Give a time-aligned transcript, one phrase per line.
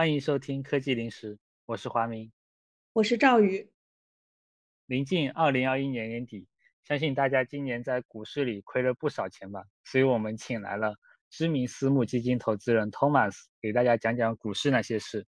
[0.00, 2.32] 欢迎收听科技零食，我是华明，
[2.94, 3.70] 我是赵宇。
[4.86, 6.48] 临近二零二一年年底，
[6.84, 9.62] 相信大家今年在股市里亏了不少钱吧？
[9.84, 10.94] 所以我们请来了
[11.28, 15.26] 知名私募基金投资人 Thomas，给大家讲讲股市那些事。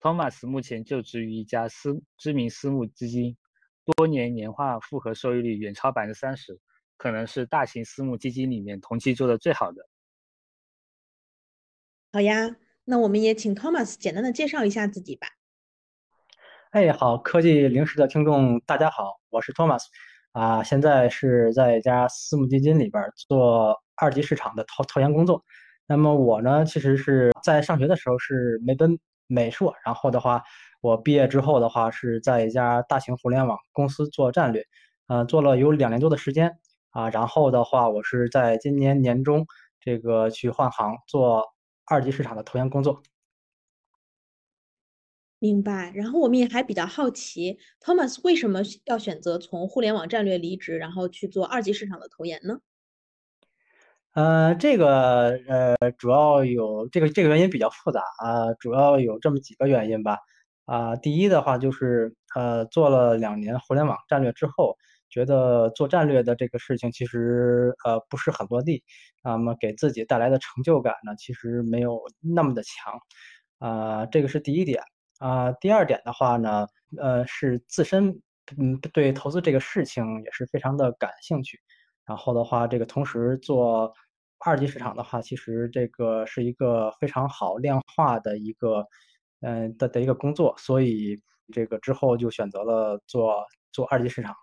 [0.00, 3.36] Thomas 目前就职于一家私知名私募基金，
[3.84, 6.58] 多年年化复合收益率远超百分之三十，
[6.96, 9.88] 可能是大型私募基金里面同期做的最好的。
[12.10, 12.56] 好呀。
[12.90, 15.28] 那我们也请 Thomas 简单的介绍一下自己吧。
[16.72, 19.84] 哎，好，科技零食的听众，大家好，我是 Thomas，
[20.32, 25.44] 啊，现在是在一家私募基金里边做二级市场的投投研工作。
[25.86, 30.42] 那么我呢，其实是在上学的时候是美本美硕，然后的话，
[30.80, 34.64] 我毕业之后的话是在一家大型互联网公司做战略，
[35.06, 36.58] 呃，做了有两年多的时间，
[36.90, 39.46] 啊，然后的话，我是在今年年中
[39.78, 41.44] 这个去换行做。
[41.90, 43.02] 二级市场的投研工作，
[45.40, 45.90] 明白。
[45.92, 52.60] 然后我们也还比较好奇，Thomas 为什么要选择从互联网战略离职，然后去做二级市场的投研呢？
[54.12, 60.18] 呃，这个呃，主要有这个这个原因比较复杂啊，主要有这么几个原因吧。
[60.66, 64.76] 啊，第一的话就是呃，做了两年互联网战略之后。
[65.10, 68.82] 觉得做战略的这个事情其实呃不是很落地，
[69.22, 72.98] 那么给自己带来的成就感呢，其实没有那么的强，
[73.58, 74.82] 啊，这个是第一点
[75.18, 75.52] 啊。
[75.60, 76.66] 第二点的话呢，
[76.98, 78.08] 呃，是自身
[78.58, 81.60] 嗯对投资这个事情也是非常的感兴趣，
[82.06, 83.92] 然后的话，这个同时做
[84.38, 88.86] 二级市场的话，其实这个是一个非常好量化的一个
[89.40, 91.20] 嗯的的一个工作，所以
[91.52, 94.34] 这个之后就选择了做做二级市场。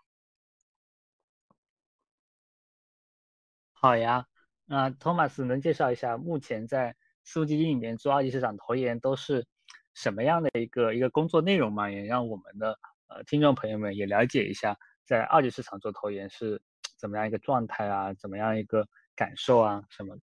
[3.80, 4.26] 好呀，
[4.66, 9.46] 那托马斯能介绍一下目前在私募基金里面做二级市场投研都是
[9.94, 11.88] 什么样的一个一个工作内容吗？
[11.92, 16.60] 也让我们的呃听众朋友们也了解一下，在二级市场做投研是
[16.98, 20.18] 怎么样一个状态啊，怎么样一个感受啊什么？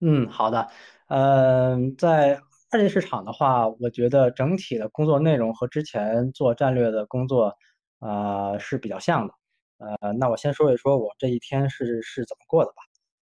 [0.00, 0.70] 嗯，好的，
[1.08, 2.40] 嗯，在
[2.70, 7.54] 二级市场的话，我觉得整体的工作内容和之前做战略的工作
[7.98, 9.34] 啊是比较像的。
[9.80, 12.82] 呃，那我先说一说我这一天是是怎么过的吧。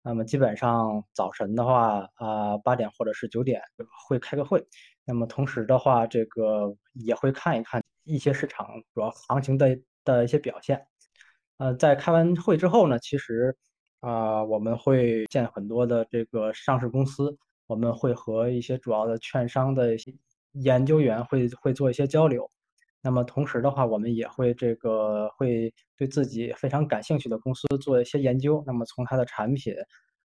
[0.01, 3.61] 那么基本上早晨的话，啊八点或者是九点
[4.07, 4.65] 会开个会。
[5.03, 10.87] 那么同时的话，这个也会看一看一些市场主要行情的的一些表现。
[11.57, 13.53] 呃，在开完会之后呢，其实
[13.99, 20.13] 啊我们会见很多的这个上市公司，我们会和一些主要的券商的一些
[20.53, 22.49] 研究员会会做一些交流。
[23.07, 28.61] 那么同时的话，我们也会这个会对自己非常感兴趣的公司做一些研究。
[28.67, 29.73] 那么从它的产品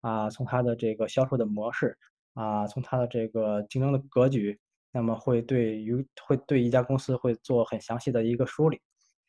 [0.01, 1.95] 啊，从它的这个销售的模式
[2.33, 4.59] 啊，从它的这个竞争的格局，
[4.93, 5.95] 那么会对于
[6.27, 8.81] 会对一家公司会做很详细的一个梳理。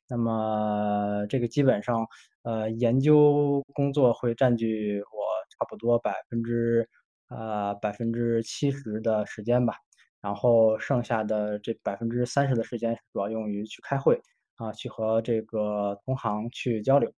[0.07, 2.07] 那么这个基本上
[2.43, 6.87] 呃研究工作会占据我差不多百分之
[7.27, 9.73] 呃百分之七十的时间吧。
[10.21, 14.21] 然后剩下的这百分之三十的时间主要用于去开会
[14.55, 17.11] 啊，去和这个同行去交流。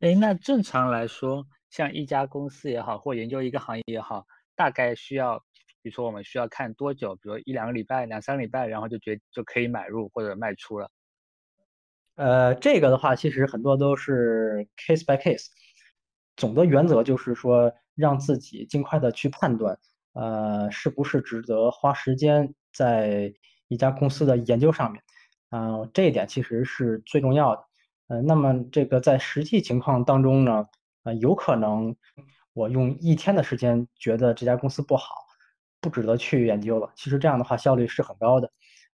[0.00, 5.38] 哎，那正常来说，像一家公司也好，或研究一个行业也好，大概需要，
[5.82, 7.14] 比如说我们需要看多久？
[7.16, 10.90] 比如一两个礼拜、两三个礼拜，然后就决就可以买入或者卖出了。
[12.16, 15.46] 呃，这个的话，其实很多都是 case by case。
[16.36, 19.78] 总的原则就是说，让自己尽快的去判断。
[20.14, 23.32] 呃，是不是值得花时间在
[23.68, 25.02] 一家公司的研究上面？
[25.50, 27.62] 嗯，这一点其实是最重要的。
[28.08, 30.66] 呃，那么这个在实际情况当中呢，
[31.04, 31.94] 呃，有可能
[32.52, 35.14] 我用一天的时间觉得这家公司不好，
[35.80, 36.90] 不值得去研究了。
[36.96, 38.50] 其实这样的话效率是很高的。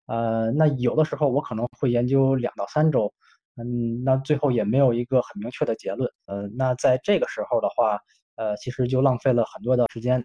[0.07, 3.13] 呃，那有的时候我可能会研究两到三周，
[3.57, 6.11] 嗯，那最后也没有一个很明确的结论。
[6.27, 7.99] 呃，那在这个时候的话，
[8.37, 10.25] 呃，其实就浪费了很多的时间。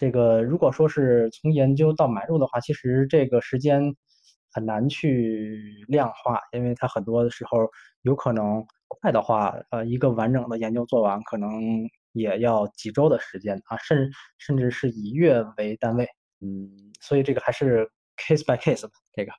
[0.00, 3.82] 这个如果说是从研究到买入的话，其实这个时间
[4.50, 7.68] 很难去量化，因为它很多的时候
[8.00, 11.50] 有可能快的话，呃，一个完整的研究做完可能
[12.12, 16.08] 也要几周的时间啊，甚甚至是以月为单位，
[16.40, 16.70] 嗯，
[17.02, 17.86] 所以这个还是
[18.16, 19.32] case by case 吧，这个。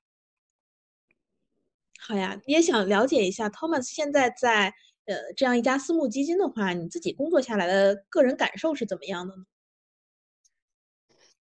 [2.00, 4.68] 好呀，也想了解一下 Thomas 现在在
[5.06, 9.44] 呃这样一家私募基金的话，你自己工作下来的个人感受是怎么样的呢？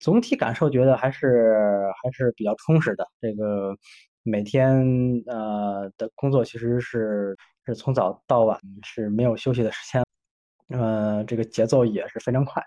[0.01, 1.55] 总体感受觉得还是
[2.03, 3.07] 还是比较充实的。
[3.21, 3.77] 这个
[4.23, 4.83] 每天
[5.27, 7.37] 呃的工作其实是
[7.67, 10.05] 是从早到晚是没有休息的时间，
[10.69, 12.63] 呃，这个节奏也是非常快。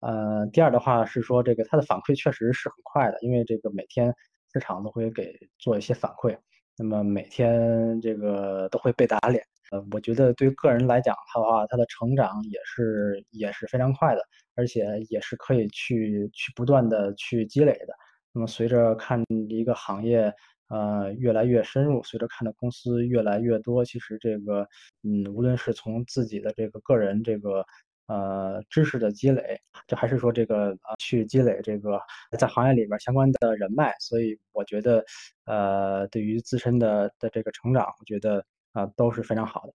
[0.00, 4.12] 呃，第二的话是说这个它的反馈确实是很快的，因为这个每天
[4.52, 6.36] 市场都会给做一些反馈，
[6.76, 9.44] 那么每天这个都会被打脸。
[9.72, 14.20] 呃，我觉得对个人来讲的话，他的成长也是也是非常快的，
[14.54, 17.94] 而且也是可以去去不断的去积累的。
[18.34, 20.32] 那么随着看一个行业
[20.68, 24.66] 呃越来越深入，随着看的公司越来越多，其实这个
[25.04, 27.64] 嗯，无论是从自己的这个个人这个
[28.08, 31.98] 呃知识的积累，这还是说这个呃去积累这个
[32.38, 35.02] 在行业里边相关的人脉，所以我觉得
[35.46, 38.44] 呃对于自身的的这个成长，我觉得。
[38.72, 39.72] 啊，都是非常好的。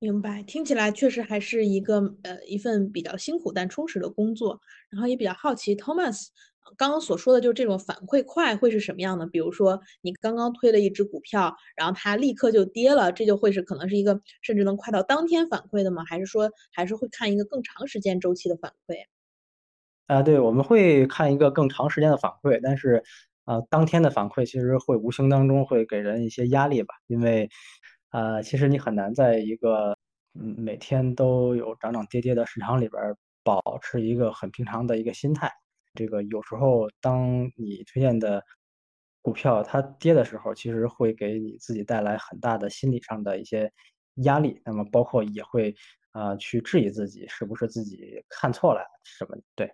[0.00, 4.60] 明白，听起来确实还是一个呃一份比较辛苦但充实的工作。
[4.90, 6.26] 然后也比较好奇，Thomas
[6.76, 9.26] 刚刚所说的就是这种反馈快会是什么样的？
[9.26, 16.04] 比如说你刚刚推了一只股票，然后它立刻就跌了，这就会是可能是一个甚至能快到当天反馈的吗？
[16.06, 19.06] 还是说还是会看一个更长时间周期的反馈？
[20.06, 23.02] 啊，对，我们会看一个更长时间的反馈，但是。
[23.44, 27.48] 啊，当天的反馈其实会无形当中会给人一些压力吧，因为，
[28.10, 29.96] 呃，其实你很难在一个
[30.38, 33.02] 嗯每天都有涨涨跌跌的市场里边
[33.42, 35.50] 保持一个很平常的一个心态。
[35.94, 38.42] 这个有时候当你推荐的
[39.22, 43.70] 股票它跌的时候，其实会给你自己带来很大的心理上的一些
[44.24, 44.60] 压力。
[44.64, 45.74] 那么包括也会
[46.12, 49.36] 啊去质疑自己是不是自己看错了什么？
[49.54, 49.70] 对。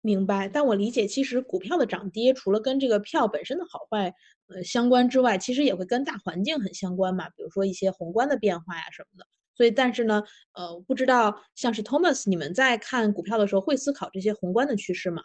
[0.00, 4.14] 明白，但我理解，其实股票的涨跌除了跟这个票本身的好坏
[4.46, 9.26] 呃相关之外，其实也会跟大环境很相关嘛，比如说一些宏观的变化呀什么的。
[9.56, 10.22] 所以，但是呢，
[10.54, 15.22] 呃，不知道像是 Thomas，你们在看股票的时候会思考这些宏观的趋势吗？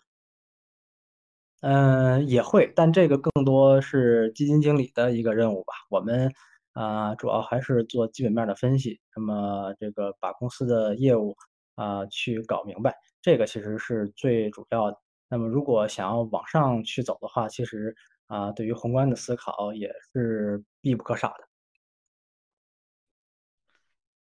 [1.61, 5.73] 嗯，也会，但这个更多是基金经理的一个任务吧。
[5.91, 6.33] 我们
[6.73, 11.35] 啊，主要还是做基本面的分析，那么这个把公司的业务
[11.75, 12.95] 啊去搞明白。
[13.23, 15.01] 这个其实是最主要的。
[15.29, 17.95] 那么，如果想要往上去走的话，其实
[18.27, 21.47] 啊，对于宏观的思考也是必不可少的。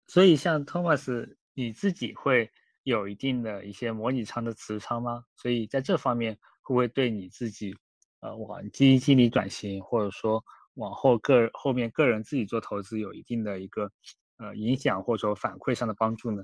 [0.06, 2.52] 所以，像 Thomas，你自己会
[2.84, 5.24] 有一定的一些模拟仓的持仓吗？
[5.38, 7.74] 所以，在这方面会不会对你自己
[8.20, 10.44] 呃往基金经理转型，或者说
[10.74, 13.90] 往后个后面个人自己做投资有一定的一个
[14.38, 16.44] 呃影响，或者说反馈上的帮助呢？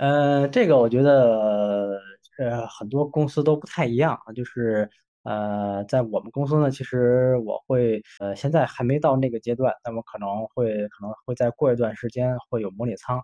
[0.00, 2.00] 呃，这个我觉得，
[2.38, 4.88] 呃，很多公司都不太一样就是，
[5.24, 13.20] 呃，在我们公司呢，其实我会，呃，现在还没到那个阶段，那么可能会，可能会再过一段时间会有模拟仓，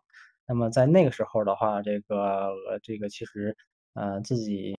[0.47, 2.51] 那么在那个时候的话，这个，
[2.83, 3.57] 这个其实，
[3.95, 4.77] 呃，自己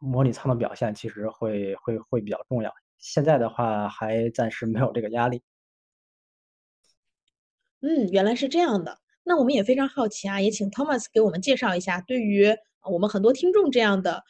[0.00, 2.72] 模拟仓的表现其实会会会比较重要。
[2.98, 5.42] 现在的话，还暂时没有这个压力。
[7.82, 9.01] 嗯，原来是这样的。
[9.24, 12.48] 那我们也非常好奇啊，也请 Thomas 给我们介绍一下，对于
[12.90, 14.22] 我们很多听众这样的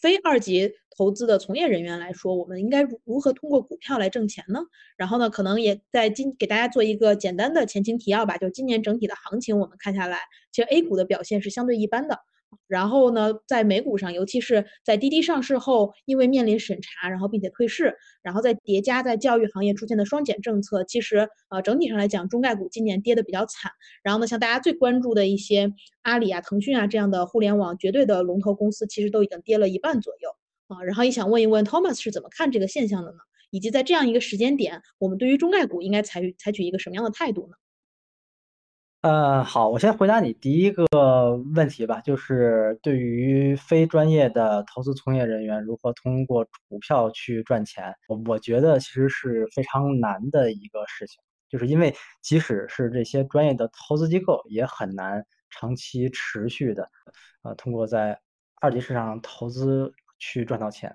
[0.00, 4.60] 非二级投资的从业人员来说，我们应该如如何通过股票来挣钱呢？
[4.96, 10.18] 然后呢，可能也在今给大家做一个简单的前情提要吧，就今年整体的行情我们看下来，
[10.52, 12.18] 其实 A 股的表现是相对一般的。
[12.66, 23.70] 然后呢，在美股上，尤其是在滴滴上市后，因为面临审查，然后并且退市，然后再叠加在教育行业出现的双减政策，其实呃整体上来讲，中概股今年跌的比较惨。
[24.02, 30.30] 然后呢，像大家最关注的一些阿里啊、腾讯啊这样的互联网绝对的龙头公司，其实都已经跌了一半左右
[30.68, 30.82] 啊。
[30.84, 33.18] 然后也想问一问 Thomas 是怎么看这个现象的呢？
[33.50, 37.56] 以及在这样一个时间点，我们对于中概股应该采取采取一个什么样的态度呢？
[39.02, 40.84] 呃，好，我先回答你第一个
[41.54, 56.86] 问题吧，就是对于非专业的投资从业人员如何通过股票去赚钱，我我觉得其实是非常难的一个事情，就是因为即使是这些专业的投资机构，也很难长期持续的，
[57.42, 58.20] 呃，通过在
[58.60, 60.94] 二级市场投资去赚到钱，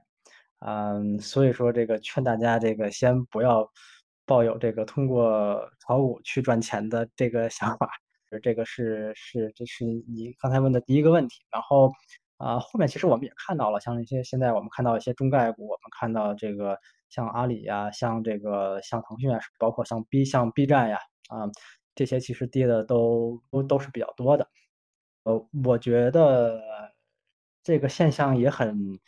[0.60, 3.68] 嗯，所以说这个劝大家这个先不要。
[4.26, 7.90] 抱有这个通过炒股去赚钱的这个想法，
[8.42, 11.44] 这个是是这是你刚才问的第一个问题。
[11.52, 11.92] 然后
[12.38, 16.78] 啊，后面其实我们也看到了，像一些现在我们看到一些中概股，我们看到这个
[17.10, 21.50] 像阿里呀，像这个像腾讯啊，包括像 B 像 B 站呀啊，
[21.96, 24.48] 这些其实跌的都都都是比较多的。
[25.24, 26.62] 呃，我觉得
[27.64, 29.00] 这个现象也很。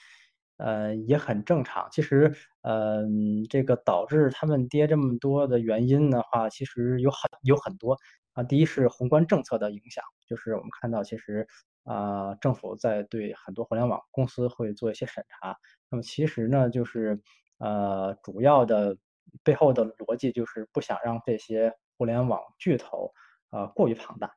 [0.57, 1.87] 呃，也很正常。
[1.91, 2.33] 其实，
[2.63, 7.97] 嗯，这个导致他们跌这么多的原因的话，其实有很有很多
[8.33, 8.43] 啊。
[8.43, 11.47] 第一是宏观政策的影响，就是我们看到，其实
[11.83, 15.55] 啊，政府在对很多互联网公司会做一些审查。
[15.89, 17.21] 那么其实呢，就是
[17.59, 18.97] 呃，主要的
[19.43, 23.13] 背后的逻辑就是不想让这些互联网巨头
[23.51, 24.35] 呃过于庞大，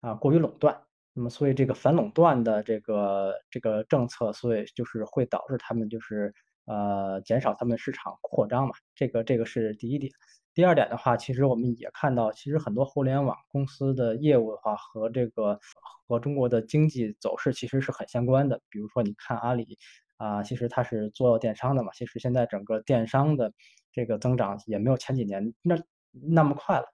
[0.00, 0.87] 啊过于垄断。
[1.14, 6.32] 那么所以这个反垄断的这个这个政策，所以就是会导致他们就是
[6.66, 8.74] 呃减少他们市场扩张嘛。
[8.94, 10.12] 这个这个是第一点。
[10.54, 15.60] 第二点的话，其实我们也看到，其实很多互联网公司的业务的话，和这个
[16.08, 18.60] 和中国的经济走势其实是很相关的。
[18.68, 19.78] 比如说，你看阿里
[20.16, 23.52] 啊，其实它是做电商的嘛，其实现在整个电商的
[23.92, 25.78] 这个增长也没有前几年那
[26.10, 26.86] 那么快了。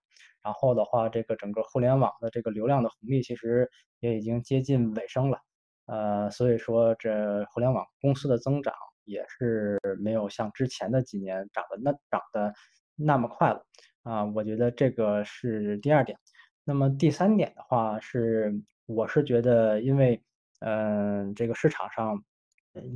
[0.44, 3.68] 然后的话，这个整个互联网的这个流量的红利其实
[4.00, 5.38] 也已经接近尾声了。
[5.86, 8.72] 呃，所以说这互联网公司的增长
[9.04, 12.52] 也是没有像之前的几年涨的那涨的。
[12.96, 13.66] 那么快了
[14.04, 14.24] 啊！
[14.24, 16.16] 我觉得这个是第二点。
[16.62, 18.54] 那么第三点的话是，
[18.86, 20.22] 我是觉得，因为
[20.60, 22.22] 嗯，这个市场上，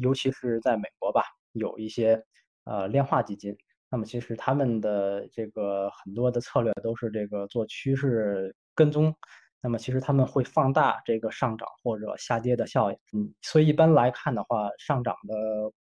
[0.00, 2.24] 尤其是在美国吧，有一些
[2.62, 3.58] 呃量化基金。
[3.90, 9.14] 那么其实他们的这个很多的策略都是这个做趋势跟踪。
[9.60, 12.98] 那么其实他们会放大这个上涨或者下跌的效应。
[13.12, 15.34] 嗯，所以一般来看的话，上涨的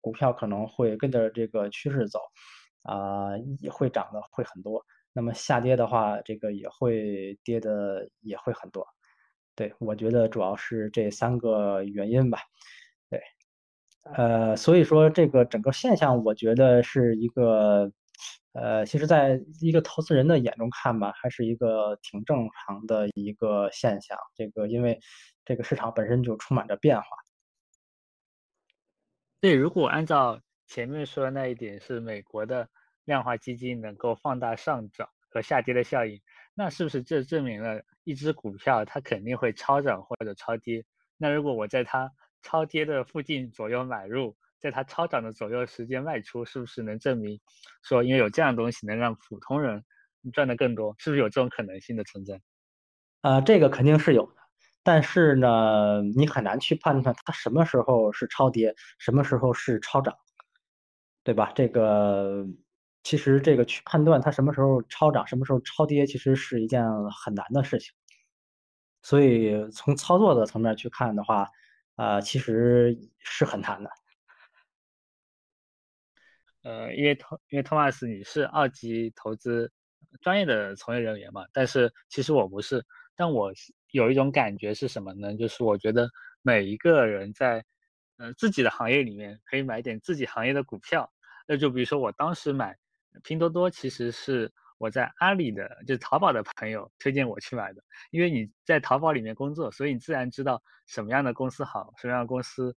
[0.00, 2.20] 股票可能会跟着这个趋势走。
[2.88, 4.80] 啊，也会涨的会很多，
[5.12, 8.86] 那么下跌的话，这个也会跌的也会很多。
[9.56, 12.38] 对我觉得主要是这三个原因吧。
[14.14, 17.90] 呃，所以说这个整个现象，我觉得是一个，
[18.52, 24.16] 呃，其实在一个投资人的眼中看吧，还是一个挺正常的一个现象。
[24.34, 24.98] 这个因为
[25.44, 27.06] 这个市场本身就充满着变化。
[29.40, 32.68] 对，如果按照前面说的那一点是美国的。
[33.06, 36.20] 量化基金能够放大上涨和下跌的效应，
[36.54, 40.84] 那是不是这证明了一只股票它肯定会超涨或者超跌？
[41.16, 42.10] 那如果我在它
[42.46, 47.40] 超跌的附近左右买入，在它超涨的左右时间卖出，是不是能证明
[47.82, 49.82] 说因为有这样的东西能让普通人
[50.32, 50.94] 赚的更多？
[50.98, 52.40] 是不是有这种可能性的存在？
[53.22, 54.36] 呃，这个肯定是有的，
[54.84, 60.14] 但是呢，你很难去判断它什么时候是超跌，什么时候是超涨，
[61.24, 61.50] 对吧？
[61.54, 62.46] 这个。
[63.08, 67.92] 其实这个去判断它什么时候超涨，什么时候超跌，其实是一件很难的事情。
[69.00, 71.46] 所以从操作的层面去看的话，
[71.96, 73.90] 啊，其实是很难的。
[76.62, 79.72] 呃，因为托因为托马斯你是二级投资
[80.20, 82.84] 专业的从业人员嘛，但是其实我不是。
[83.16, 83.52] 但我
[83.90, 85.34] 有一种感觉是什么呢？
[85.36, 86.08] 就是我觉得
[86.42, 87.64] 每一个人在
[88.18, 91.12] 呃自己的行业里面可以买点自己行业的股票。
[91.46, 92.76] 那就比如说我当时买。
[93.24, 97.82] 拼多多其实是我在阿里的，就是淘宝的朋友推荐我去买的。
[98.10, 102.74] 因为你在淘宝里面工作，所以你自然知道什么样的公司好，什么样的公司，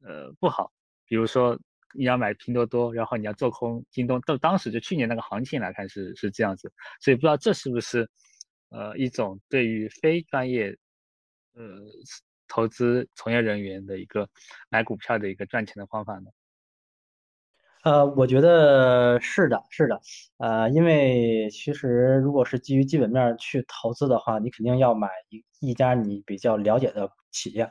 [0.00, 0.72] 呃不好。
[1.04, 1.58] 比如说
[1.94, 6.72] 你要买拼多多，然后你要做空京东，到当时就去年那个行情来看是是这样子。
[7.00, 8.08] 所以不知道这是不是，
[8.70, 10.74] 呃一种对于非专业，
[11.54, 11.62] 呃
[12.48, 14.28] 投资从业人员的一个
[14.70, 16.30] 买股票的一个赚钱的方法呢？
[17.82, 20.00] 呃，我觉得是的，是的，
[20.38, 27.68] 呃，因为其实如果是基于基本面去投资的话，你肯定要买一一家你比较了解的企业，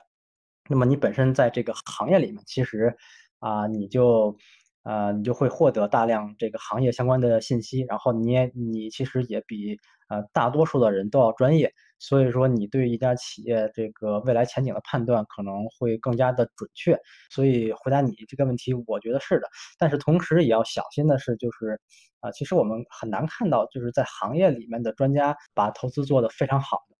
[0.69, 2.93] 那么你本身在这个行业里面，其实
[3.39, 4.35] 啊，你就
[4.83, 9.77] 呃，你就会获得大量这个行业相关的信息，然后你也你其实也比
[10.11, 11.73] 呃大多数的人都要专业。
[12.03, 16.99] 所以说，你对一家企业这个未来前景的判断可能会更加的准确。
[17.29, 19.47] 所以回答你这个问题，我觉得是的。
[19.77, 21.79] 但是同时也要小心的是，就是
[22.21, 26.95] 啊，其实我们很难看到就是在行业里面的专家把投资做得非常好的。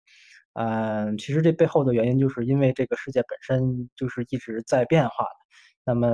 [0.62, 5.30] 嗯，其实这背后的原因就是因为这个世界本身就是一直在变化的。
[5.84, 6.08] 那么，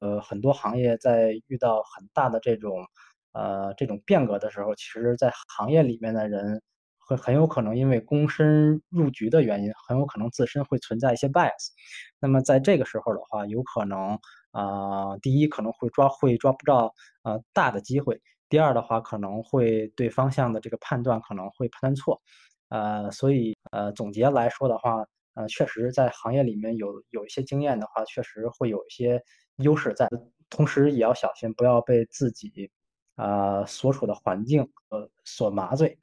[0.00, 2.84] 呃，很多行业在遇到很大的这种
[3.36, 6.62] 呃这种变革的时候，其实在行业里面的人。
[7.08, 11.68] 会很有可能因为躬身入局的原因，很有可能自身会存在一些 bias。
[12.18, 14.18] 那么在这个时候的话，有可能
[14.50, 18.16] 啊，第一可能会抓会抓不到呃大的机会；
[18.48, 22.20] 第二的话，可能会对方向的这个判断可能会判断错。
[22.70, 29.22] 呃，所以呃总结来说的话，呃确实在行业里面有有一些经验的话，确实会有一些
[29.58, 30.08] 优势在。
[30.50, 32.68] 同时也要小心，不要被自己
[33.16, 35.98] 啊所处的环境呃所麻醉。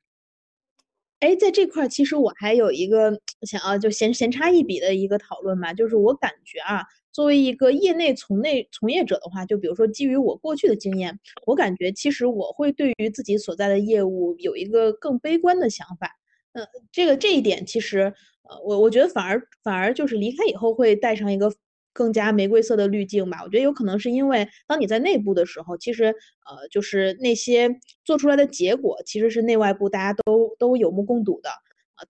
[1.20, 16.10] 哎，在这块儿，其实我还有一个想要就闲闲插一笔的一个讨论吧，就是我感觉啊，作为一个业内从内从业者的话，就比如说基于我过去的经验，我感觉其实我会对于自己所在的业务有一个更悲观的想法。
[16.52, 21.54] 呃，这个这一点其实，呃，我我觉得反而反而就是离开以后会带上一个。
[21.94, 27.70] 更加玫瑰色的滤镜吧，我觉得有可能是因为当你在内部的时候，其实呃就是那些
[28.04, 31.50] 做出来的结果其实是内外部大家都都有目共睹的，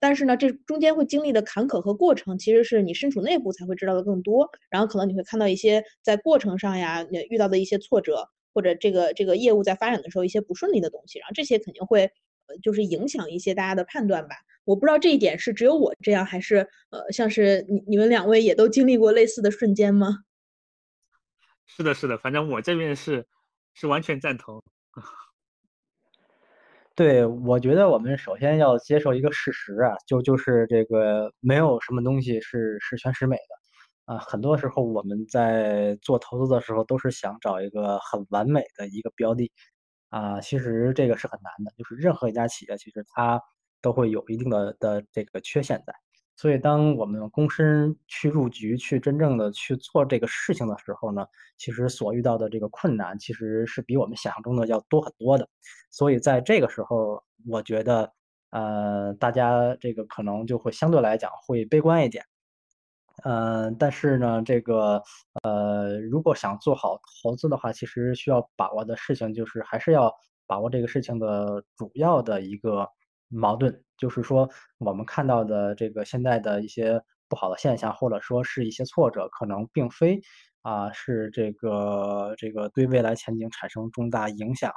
[0.00, 4.48] 但是呢，这中间会经历的坎坷和过程，其实是你身处内部才会知道的更多。
[4.70, 12.10] 然后可能你会看到一些在过程上呀，遇到的一些挫折，或者这个这个业务在发展的时候一些不顺利的东西，然后这些肯定会
[12.62, 14.36] 就是影响一些大家的判断吧。
[14.64, 20.20] 我不知道这一点是只有我这样，还是呃像是你你们两位也都经历过类似的瞬间吗？
[21.66, 23.26] 是的，是的，反正我这边是
[23.74, 24.62] 是完全赞同。
[26.94, 34.18] 对，我觉得我们首先要接受一个事实啊，就就是这个没有什么东西是十全十美的啊。
[34.18, 39.50] 很多时候我们在做投资的时候，都是想找一个很完美的一个标的
[40.10, 40.40] 啊。
[40.40, 43.40] 其实这个是很难的，就是任何一家企业，其实它
[43.80, 45.94] 都会有一定的的这个缺陷在。
[46.36, 51.24] 所以，当我们躬身去入局，去真正的去做这个事情的时候呢，
[51.56, 55.48] 其实所遇到的这个困难，其实是比我们想象中的要多很多的。
[55.90, 58.12] 所以，在这个时候，我觉得，
[58.50, 62.24] 呃，大家这个可能就会相对来讲会悲观一点。
[63.22, 65.02] 嗯，但是呢，这个，
[65.44, 70.12] 呃，如果想做好投资的话，其实需要把握的事情就是还是要
[70.46, 72.88] 把握这个事情的主要的一个。
[73.30, 80.20] 矛盾就是说，我们看到的这个现在的一些不好的现象，或者说是一些挫折，可能并非
[80.62, 84.70] 啊是这个这个对未来前景产生重大影响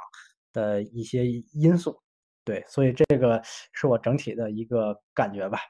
[0.52, 2.00] 的一些因素。
[2.44, 5.60] 对，所以这个是我整体的一个感觉吧。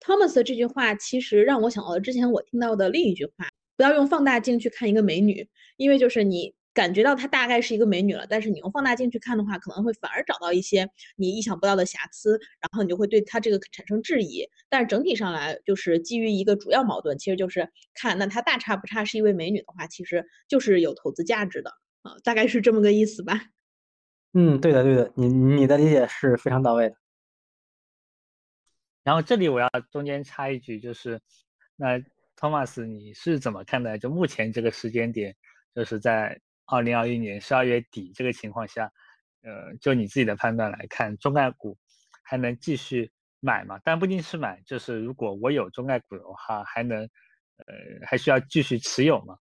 [0.00, 6.54] Thomas 的这句话其实让我想到了之前我听到的另一句话：不要用放大镜去看一个美女，因为就是你。
[6.74, 14.48] 感觉到她大概是一个美女了，但是你用放大镜去看的话，可能会反而找到一些你意想不到的瑕疵，然后你就会对她这个产生质疑。
[14.68, 21.70] 但是整体上来，就是基于一个主要矛盾，其实就是看那她大差不差是一位美女的话，其实就是有投资价值的
[22.02, 23.40] 啊，大概是这么个意思吧。
[24.34, 26.94] 嗯，对的，对的，你你的理解是非常到位的。
[29.08, 31.18] 然后这里我要中间插一句，就是
[31.76, 31.98] 那
[32.36, 35.34] Thomas，你是怎么看待就目前这个时间点，
[35.74, 36.38] 就是在。
[36.70, 38.92] 二零二一年十二月底这个情况下，
[39.40, 41.78] 呃，就你自己的判断来看，中概股
[42.22, 43.80] 还能继续买吗？
[43.82, 49.38] 但不一定是买，就是如果我有中概股的话，还能，呃，还需要继续持有吗？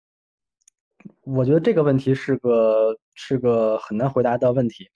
[1.21, 4.89] 我觉得这个问题是个是个很难回答的问题，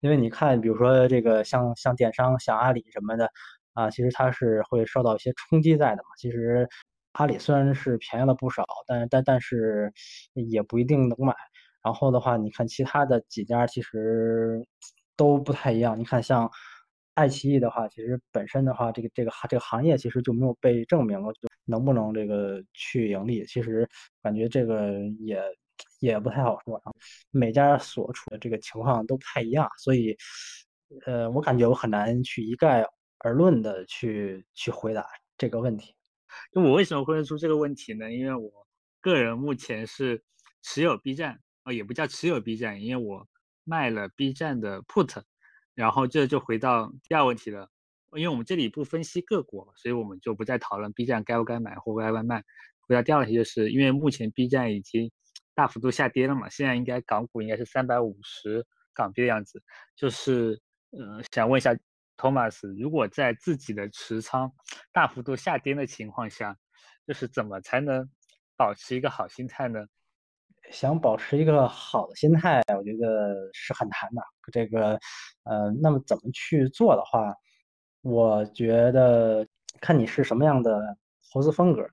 [0.00, 3.32] 因为你看，比如说这个像像电商、像阿里什么的
[3.74, 6.08] 啊，其实它是会受到一些冲击在的嘛。
[6.18, 6.68] 其实
[7.12, 9.92] 阿里虽然是便宜了不少，但但但是
[10.34, 11.34] 也不一定能买。
[11.84, 14.64] 然后的话，你看其他的几家其实
[15.16, 15.98] 都不太一样。
[15.98, 16.48] 你看像
[17.14, 23.44] 爱奇艺的话，其实本身的话，这个这个这个行业其实就没有被证明了，就能不能这个去盈利。
[23.46, 23.88] 其实
[24.22, 25.42] 感觉这个也
[26.00, 26.74] 也不太好说。
[26.74, 26.94] 然后
[27.30, 30.16] 每家所处的这个情况都不太一样，所以
[31.04, 32.84] 呃，我感觉我很难去一概
[33.24, 35.06] 而论的去去回答
[35.38, 35.94] 这个问题。
[36.52, 38.12] 那我为什么会问出这个问题呢？
[38.12, 38.66] 因为我
[39.00, 40.22] 个人目前是
[40.62, 41.38] 持有 B 站。
[41.64, 43.24] 哦，也不叫持有 B 站，因为我
[43.62, 45.22] 卖了 B 站的 put，
[45.76, 47.70] 然后这就回到第二问题了，
[48.16, 52.42] 因为我们这里不分析个股，所以我们就不再讨论 B 站该不该买或该不该卖。
[52.80, 55.08] 回到第二问题，就是因为目前 B 站已经
[55.54, 59.62] 大幅度下跌了嘛，现在应该港股应该是三百五十港币的样子，
[59.94, 61.76] 就是呃想问一下
[62.22, 64.52] Thomas，如果在自己的持仓
[64.92, 66.56] 大幅度下跌的情况下，
[67.04, 68.08] 就是怎么才能
[68.56, 69.84] 保持一个好心态呢？
[70.70, 74.22] 想保持一个好的心态，我觉得是很难的。
[74.52, 75.00] 这个，
[75.42, 77.34] 呃，那么怎么去做的话，
[78.02, 79.44] 我觉得
[79.80, 80.96] 看你是什么样的
[81.32, 81.84] 投资风格，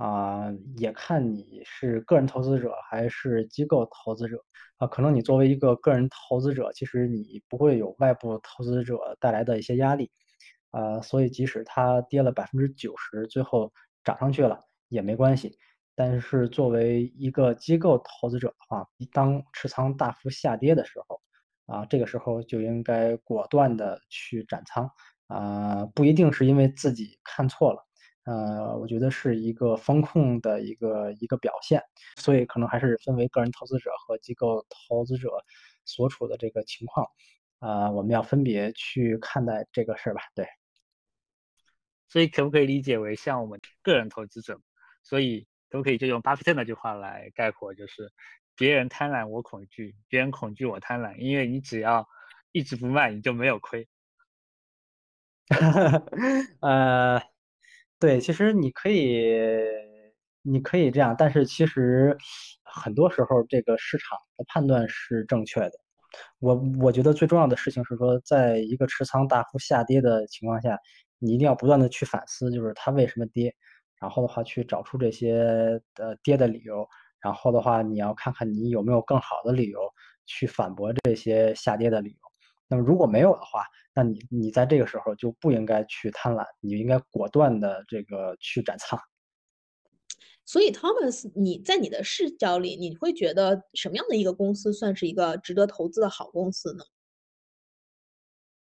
[0.00, 4.42] 啊，也看你是个人投资者还是机构投资者
[4.78, 4.86] 啊。
[4.86, 10.10] 可能你作为一个个人投资者，其实你不会有外部投资者带来的一些压力，
[10.70, 13.70] 啊，所以即使它跌了百分之九十，最后
[14.02, 14.58] 涨上去了
[14.88, 15.58] 也没关系。
[15.94, 21.20] 但是作为一个机构投资者的话，当持仓大幅下跌的时候，
[21.66, 24.90] 啊，这个时候就应该果断的去斩仓，
[25.26, 27.84] 啊，不一定是因为自己看错了，
[28.24, 31.82] 呃，我觉得是一个风控的一个一个表现，
[32.16, 35.30] 所以可能还是分为个人投资者和机构投资者
[35.84, 37.06] 所处的这个情况，
[37.60, 40.46] 呃，我们要分别去看待这个事儿吧，对。
[42.08, 44.60] 所以可不可以理解为像我们个人投资者，
[45.02, 45.46] 所以？
[45.70, 48.10] 可不可以就用巴菲特那句话来概括，就是
[48.56, 52.08] 别人贪婪我恐惧，别人恐惧我贪婪，因为你只要
[52.50, 53.86] 一直不卖，你就没有亏。
[56.60, 57.22] 呃，
[58.00, 59.36] 对，其实你可以，
[60.40, 62.16] 你可以这样，但是其实
[62.64, 65.72] 很多时候这个市场的判断是正确的。
[66.38, 70.78] 我我觉得最重要的事情是说，在一个持仓大幅下跌的情况下，
[71.18, 73.54] 你一定要不断的去反思，就是它为什么跌，
[74.00, 76.88] 然后的话去找出这些呃跌的理由，
[77.20, 79.78] 然后的话你要看看你有没有更好的理由
[80.24, 82.29] 去反驳这些下跌的理由。
[82.70, 88.98] 那么如果没有的话，那你你在这个时候就不应该去贪婪，你应该果断的这个去斩仓。
[90.44, 96.84] 所以，Thomas，你在你的视角里，你会觉得什么样的一个公司算是一个值得投资的好公司呢？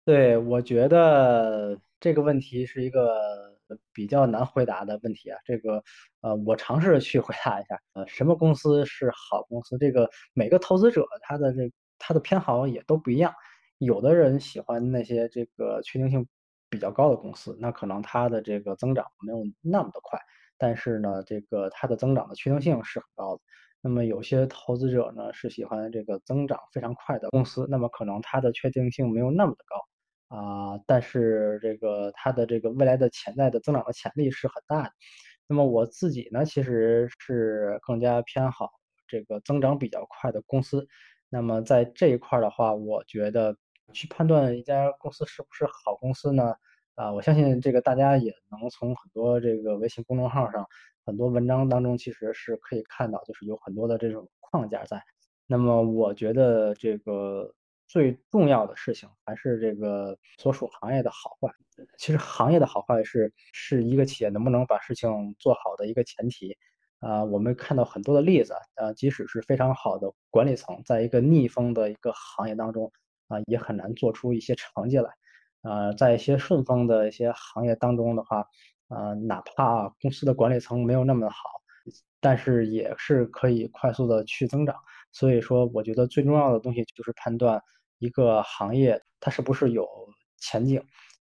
[0.05, 3.57] 对，我觉得这个问题是一个
[3.93, 5.38] 比较难回答的问题啊。
[5.45, 5.83] 这个，
[6.21, 7.79] 呃，我尝试去回答一下。
[7.93, 9.77] 呃，什么公司是好公司？
[9.77, 13.33] 这个每个投资者他的这他的偏好也都不一样。
[13.80, 16.26] 有的人喜欢那些这个确定性
[16.70, 20.20] 比较高的公司，那可能它的这个增长没有那么的快。
[20.58, 23.42] 但是呢，这个它的增长的确定性是很高的。
[23.82, 34.92] 那么有些投资者呢是喜欢这个增长非常快的公司，那么可能它的确定性没有那么的高啊，但是这个它的这个未来的潜在的增长的潜力是很大的。
[35.48, 38.70] 那么我自己呢其实是更加偏好
[39.08, 40.86] 这个增长比较快的公司。
[41.30, 43.56] 那么在这一块的话，我觉得
[43.93, 46.56] 去判断一家公司是不是好公司呢？
[46.95, 50.67] 啊，我相信这个大家也能从很多这个微信公众号上
[51.06, 55.02] 很多文章当中，其实是可以看到，就是有很多的这种框架在。
[55.47, 57.54] 那么我觉得这个
[57.88, 61.49] 最重要的事情还是这个所属行业的好坏。
[61.97, 66.58] 其实行业的好坏是是一个企业能不能把事情做好的一个前提。
[66.99, 72.91] 啊，我们看到很多的例子，啊，即使是非常好的管理层，在一个逆风的一个行业当中，
[73.30, 75.10] 啊，也很难做出一些成绩来。
[75.62, 78.46] 呃，在一些顺风的一些行业当中的话，
[78.89, 81.36] 呃，哪怕公司的管理层没有那么好，
[82.20, 84.76] 但是也是可以快速的去增长。
[85.12, 87.62] 所以说，我觉得最重要的东西就是判断
[87.98, 89.88] 一个行业它是不是有
[90.38, 90.82] 前景。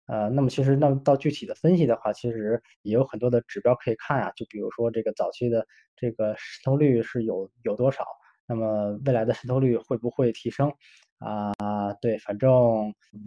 [0.06, 4.32] 呃，那么其实那到具体的分析的话，其实也有很多的指标可以看啊。
[4.34, 8.04] 就比如说这个早期的这个渗透率是有有多少，
[8.46, 10.72] 那么未来的渗透率会不会提升？
[11.22, 12.50] 啊，对，反正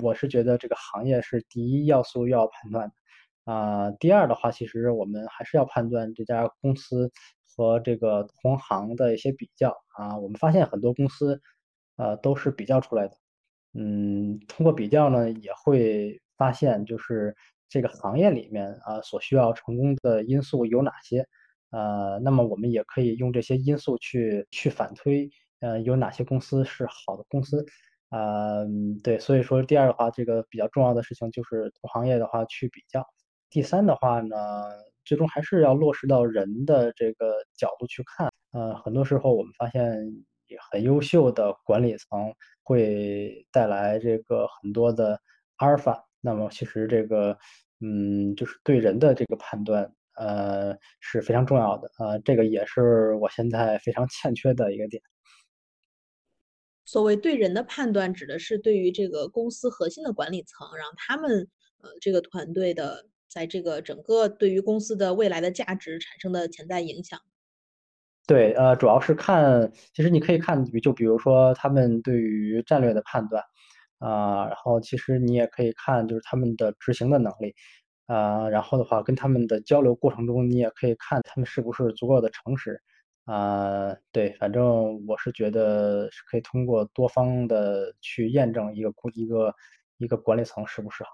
[0.04, 7.10] 我是觉得这个行业是第一要素要判断的，啊，第二的话，其实我们还是要判断这家公司
[7.56, 10.18] 和这个同行的一些比较啊。
[10.18, 11.42] 我们发现很多公司，
[11.96, 13.16] 呃，都是比较出来的，
[13.74, 17.34] 嗯，通过比较呢，也会发现就是
[17.70, 21.26] 这个行业里面啊，所需要成功的因素有哪些，
[21.72, 25.30] 呃，那么我们也可以用这些因素去去反推。
[25.66, 27.66] 呃，有哪些公司是好的公司？
[28.10, 28.64] 啊，
[29.04, 33.04] 对，所以说第二的话，这个比较重要的事情就是同行业的话去比较。
[33.50, 34.36] 第三的话呢，
[35.04, 38.30] 最终还是要落实到人的这个角度去看。
[38.52, 39.92] 呃，很多时候我们发现
[40.70, 45.20] 很优秀的管理层会带来这个很多的
[45.58, 46.06] 阿尔法。
[46.22, 47.36] 那么其实这个，
[47.82, 51.90] 嗯，就是对人的这个判断，呃，是非常重要的。
[51.98, 55.02] 呃，这个也是我现在非常欠缺的一个点。
[56.86, 61.48] 所谓对人的判断，指的是对于这个公司核心的管理层，让他们
[61.82, 67.20] 呃这个团队的在这个整个对于公司的未来的价值产生的潜在影响。
[68.28, 73.44] 对，呃，主要是看，其实你可以看，就比如说他们对于战略的判断，
[74.00, 77.54] 啊，然后其实你也可以看，就是他们的执行的能力，
[78.08, 82.82] 啊，然后的话跟他们的交流过程中，你也可以看他们是不是足够的诚实。
[83.26, 89.56] 啊，对，反正我是觉得是可以通过多方的去验证一个一个
[89.98, 91.10] 一个管理层是不是好。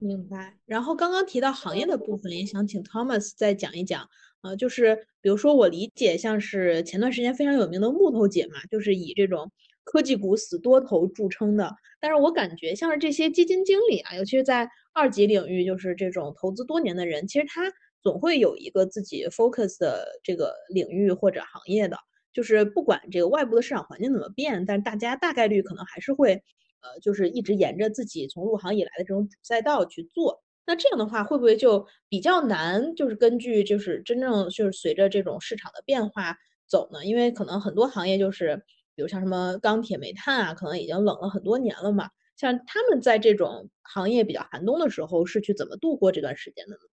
[0.00, 0.58] 明白。
[0.66, 4.08] 然后刚刚提到行业的部分，也想请 Thomas 再讲一讲。
[4.42, 9.52] 呃，就是比如说我理解，像是前段时间非常有名的木头姐嘛，就是以这种
[9.84, 11.76] 科技股死多头著称的。
[12.00, 17.72] 但是我感觉像是这些基金经理啊，尤其是在二级领域，就是这种投资多年的人，其实他。
[18.02, 21.96] 总会有一个自己 focus 的这个领域或者行业的，
[22.32, 26.34] 就是不管这个外部的市场环境怎么变，但大家大概率可能还是会，
[26.80, 30.42] 呃，就是一直沿着自己从入行以来的这种主赛道去做。
[30.66, 36.36] 那这样的话，会不会就比较难，就是根据就是真正就是随着这种市场的变化
[36.68, 37.04] 走呢？
[37.04, 38.62] 因为可能很多行业就是，
[38.94, 42.08] 比如像什么钢铁、煤炭啊，可能已经冷了很多年了嘛。
[42.36, 46.89] 像他们在这种行业比较寒冬的时候，是去怎么度过这段时间的呢？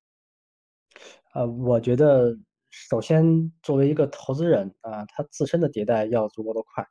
[1.38, 2.36] 呃，我觉得
[2.71, 3.23] 首先
[3.62, 6.84] 作为一个投资人啊，他自身的迭代要足够的快。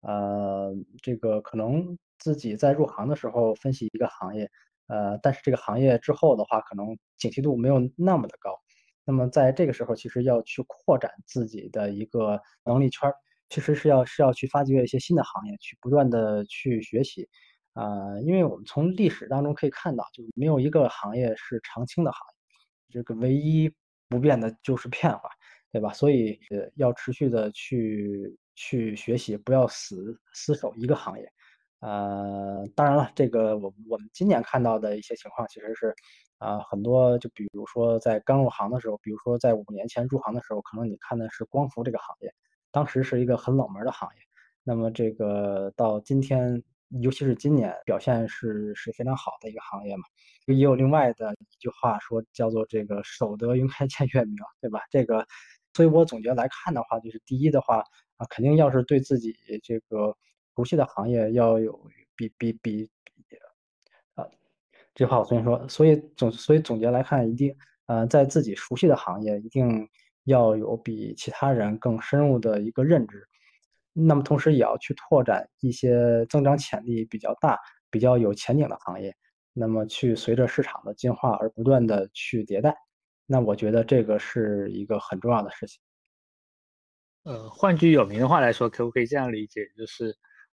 [0.00, 4.50] 呃，这个可能自己在入行的时候分析一个行业，
[4.88, 8.58] 呃，但是这个行业之后的话，可能警惕度没有那么的高。
[9.04, 13.08] 那么在这个时候，其实要去扩展自己的一个能力圈，
[13.50, 17.28] 其实是要是要去发掘一些新的行业，去不断的去学习。
[17.74, 22.20] 啊，因为我们从历史当中可以看到，就没有一个行业是长青的行
[22.90, 23.72] 业，这个唯一
[24.12, 25.30] 不变的就是变化，
[25.72, 25.92] 对吧？
[25.94, 31.26] 所以呃，要持续的去去学习，不要死死守一个行业。
[31.80, 35.94] 呃，当然了，这个我我们今年看到的一些情况，其实是
[36.38, 42.32] 啊，很多就比如说在刚入行的时候，比如说在五年前入行的时候，可能你看的是光伏这个行业，
[42.70, 44.20] 当时是一个很冷门的行业，
[44.62, 46.62] 那么这个到今天。
[47.00, 50.02] 尤其是今年表现是是非常好的一个行业嘛，
[50.46, 54.80] 也有另外的一句话说叫做这个守得云开见月明，对吧？
[54.90, 55.26] 这个，
[55.72, 57.78] 所以我总结来看的话，就是第一的话
[58.16, 60.14] 啊，肯定要是对自己这个
[60.54, 61.72] 熟悉的行业要有
[62.14, 62.90] 比比比
[63.28, 63.36] 比
[64.14, 64.26] 啊，
[64.94, 69.88] 这话我先说，所以总所以总结来看，一定呃在自己熟悉的行业一定
[70.24, 73.26] 要有比其他人更深入的一个认知。
[73.92, 77.58] 那么同时也要去拓展一些增长潜力比较大、
[77.90, 79.14] 比较有前景的行业，
[79.52, 82.74] 那么去随着市场的进化而不断的去迭代，
[83.26, 85.80] 那我觉得这个是一个很重要的事情。
[87.24, 89.68] 呃，换句有名的话来说，可不可以这样理解？
[89.76, 90.06] 就是，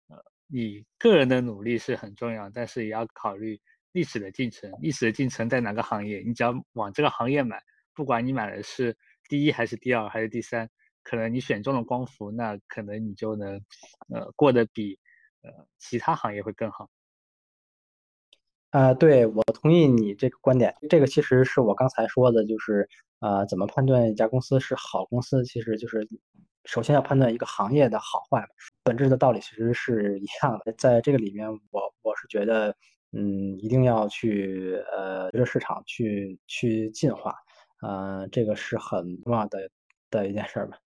[0.08, 0.16] 呃，
[0.48, 3.58] 你个人的努力是很重要，但是也要考虑
[3.92, 4.70] 历史的进程。
[4.80, 7.62] 历史的进程在哪个行业，你只要往这个行业买，
[7.94, 8.96] 不管你买的是
[9.28, 10.68] 第一还是第二还是第三。
[11.08, 13.54] 可能你选中了光伏，那可能你就能，
[14.12, 14.98] 呃，过得比，
[15.40, 16.90] 呃，其他行业会更好。
[18.70, 20.74] 啊，对，我同意你这个观点。
[20.90, 22.86] 这个其实是我刚才说的，就是，
[23.20, 26.06] 啊，怎么判断一家公司是好公司，其实就是
[26.64, 28.46] 首先要判断一个行业的好坏。
[28.84, 30.72] 本质的道理其实是一样的。
[30.74, 32.76] 在这个里面，我我是觉得，
[33.12, 37.34] 嗯，一定要去，呃，随着市场去去进化，
[37.80, 39.70] 呃，这个是很重要的
[40.10, 40.76] 的一件事儿吧。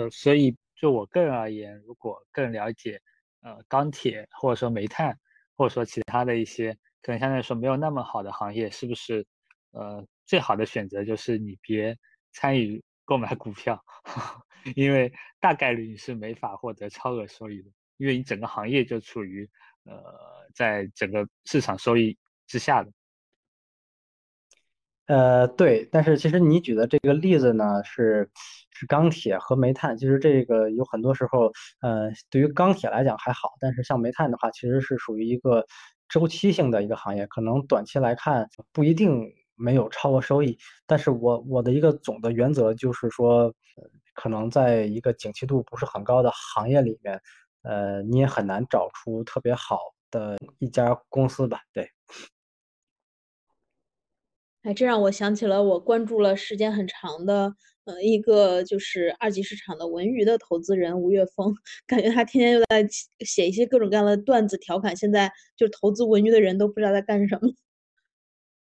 [0.00, 2.98] 呃，所以就我个人而言，如果更了解，
[3.42, 5.14] 呃，钢铁或者说煤炭，
[5.54, 9.26] 或者说其他的一些可能相对来说没有那么好的行业，是不是，
[9.72, 11.94] 呃，最好的选择就是你别
[12.32, 13.78] 参与购买股票，
[14.74, 19.46] 因为大概率你是没法获得超额收益的，因为你整个行业就处于，
[19.84, 20.02] 呃，
[20.54, 22.90] 在整个市场收益之下的。
[25.10, 28.30] 呃，对，但是其实你举的这个例子呢，是
[28.70, 29.96] 是钢铁和煤炭。
[29.96, 35.66] 其实这个有很多时候，呃，对于钢铁来讲还好，但是像煤炭的话，其实是属于一个
[36.08, 40.56] 周期性的一个行业，可能短期来看不一定没有超额收益。
[40.86, 43.52] 但是我我的一个总的原则就是说，
[44.14, 47.20] 可能在一个景气度不是很高的行业里面，
[47.62, 51.60] 呃，你也很难找出特别好的一家公司吧？
[51.72, 51.90] 对。
[54.62, 61.54] 哎，这让我想起了我关注了时间很长的，呃，一个就是二级市场的文娱的投资人吴岳峰，
[61.88, 62.86] 感觉他天天就在
[63.24, 67.50] 写一些各种各样的段子调侃，现在就投资文娱的人都不知道在干什么。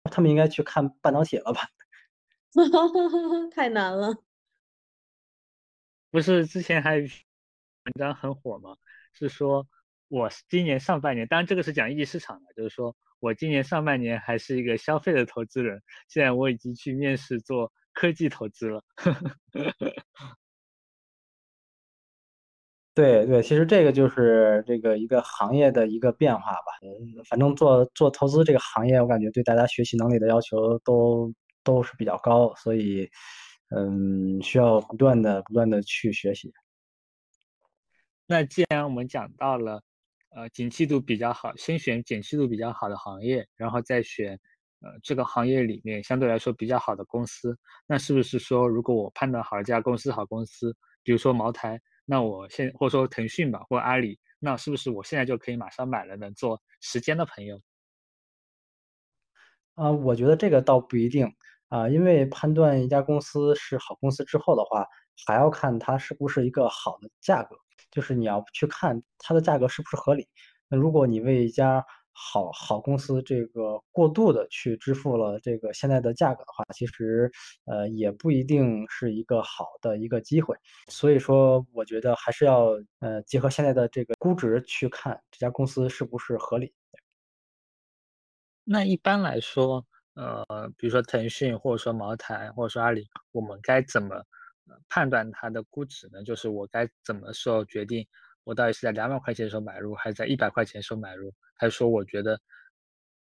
[0.11, 1.69] 他们应该去看半导体了吧？
[3.55, 4.17] 太难了。
[6.11, 7.11] 不是之前还有文
[7.99, 8.79] 章很火吗？
[9.13, 9.69] 是说
[10.09, 12.97] 我今年上半年，当然这个是讲一级市场的，就是说。
[13.23, 18.83] 我今年上半年还是一个消费的投资人，现在我已经去面试做科技投资了。
[22.95, 26.59] 对对，其实这个就是这个一个行业的一个变化吧。
[26.83, 31.33] 嗯，反正做做投资这个行业，我感觉对大家学习能力的要求都
[31.63, 33.09] 都是比较高，所以
[33.69, 36.53] 嗯，需要不断的不断的去学习。
[38.27, 39.81] 那既然我们讲到了。
[40.35, 44.33] 呃，景气度比较好，先选景气度比较好的行业，然后再选，
[44.81, 47.57] 呃，这个行业里面相对来说比较好的公司。
[47.87, 56.31] 那是不是说，如果我判断好一家公司好公司，比如说茅台，那我现或者说腾讯吧，或阿里，那是不是我现在就可以马上买了呢？
[56.33, 57.61] 做时间的朋友？
[59.75, 61.27] 啊，我觉得这个倒不一定
[61.69, 64.87] 啊，因为判断一家公司是好公司之后的话，
[65.27, 67.57] 还要看它是不是一个好的价格。
[67.91, 70.29] 就是你要去看它的价格是不是合理。
[70.69, 77.31] 那如果你为一家好好公司这个过度的去支付了这个现在的价格的话，其实
[77.65, 80.55] 呃也不一定是一个好的一个机会。
[80.89, 86.73] 所以说，我觉得还是要呃结合现在的这个估值去看这家公司是不是合理。
[88.65, 90.45] 那一般来说，呃，
[90.77, 94.23] 比如说腾讯，或者说茅台，或者说阿里，我们该怎么？
[94.89, 98.07] 判断它的估值呢，就是我该怎么时候决定，
[98.45, 102.41] 我到底是在两百块钱的时候买入，还是在一百块钱的时候买入，还是说我觉得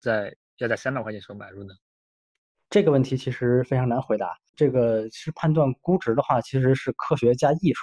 [0.01, 1.74] 在要在三百块钱时候买入呢？
[2.70, 4.37] 这个问题其实非常难回答。
[4.55, 7.81] 这个是判断估值的话，其实是科学加艺术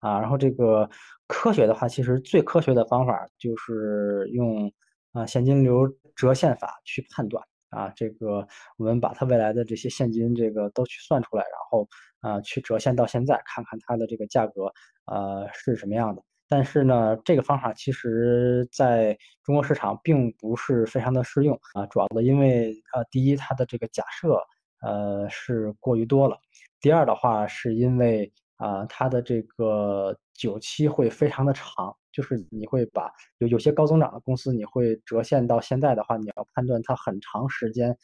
[0.00, 0.18] 啊。
[0.18, 0.88] 然后这个
[1.26, 4.72] 科学的话，其实最科学的方法就是用
[5.12, 11.86] 啊现金流折现法去判断啊，这个我们把它未来的这些现金这个都去算出来，然后
[12.20, 14.72] 啊去折现到现在，看看它的这个价格
[15.06, 16.22] 呃是什么样的。
[16.48, 24.40] 但是呢，这个方法其实在中国市场并不是非常的适用啊，主要的因为呃第一它的这个假设
[24.80, 26.38] 呃是过于多了，
[26.80, 28.32] 第二的话是因为。
[28.58, 37.96] 啊，它的这个久期会非常的长，就是你会把有有些高增长的公司，你会折现到现在的话，你要判断它很长时间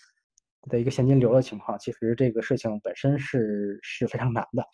[0.69, 4.65] 的一个现金流的情况，其实这个事情本身是是非常难的。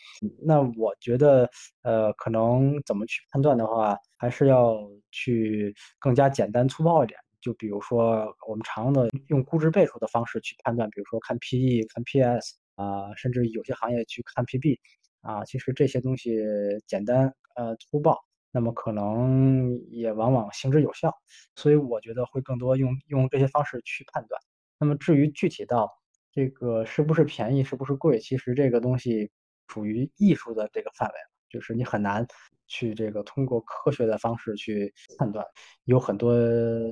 [0.42, 1.48] 那我觉得，
[1.83, 4.79] 呃，可能怎么去判断的话，还是要
[5.11, 14.79] 去更加简单粗暴一点，就比如说我们常用的用估值倍数的方式去判断，比如说看 PE、看 PS 啊，甚至有些行业去看 PB。
[15.22, 16.38] 啊，其实这些东西
[16.87, 18.18] 简单呃粗暴，
[18.53, 21.12] 那么可能也往往行之有效，
[21.57, 24.40] 所以我觉得会更多用用这些方式去判断。
[24.80, 25.88] 那么至于具体到
[26.32, 29.30] 这个是不是便宜，是不是贵，其实这个东西
[29.68, 31.14] 属于艺术的这个范围，
[31.48, 32.26] 就是你很难
[32.66, 35.44] 去这个通过科学的方式去判断，
[35.84, 36.34] 有很多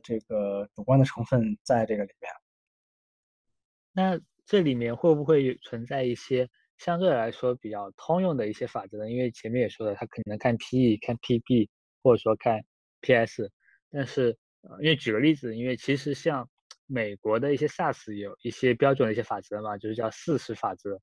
[0.04, 2.30] 这个主观的成分在这个里面。
[3.92, 6.48] 那这里面会不会存在一些？
[6.76, 11.68] 相对来说比较通用的一些法则呢，因为前面也说了，他可能看 PE、看 PB，
[12.04, 12.60] 或者说看
[13.00, 13.50] PS。
[13.90, 16.48] 但是，呃，因为举个例子，因为其实像
[16.88, 21.00] 美国的一些 SaaS 有一些标准的一些法则嘛，就是叫四十法则。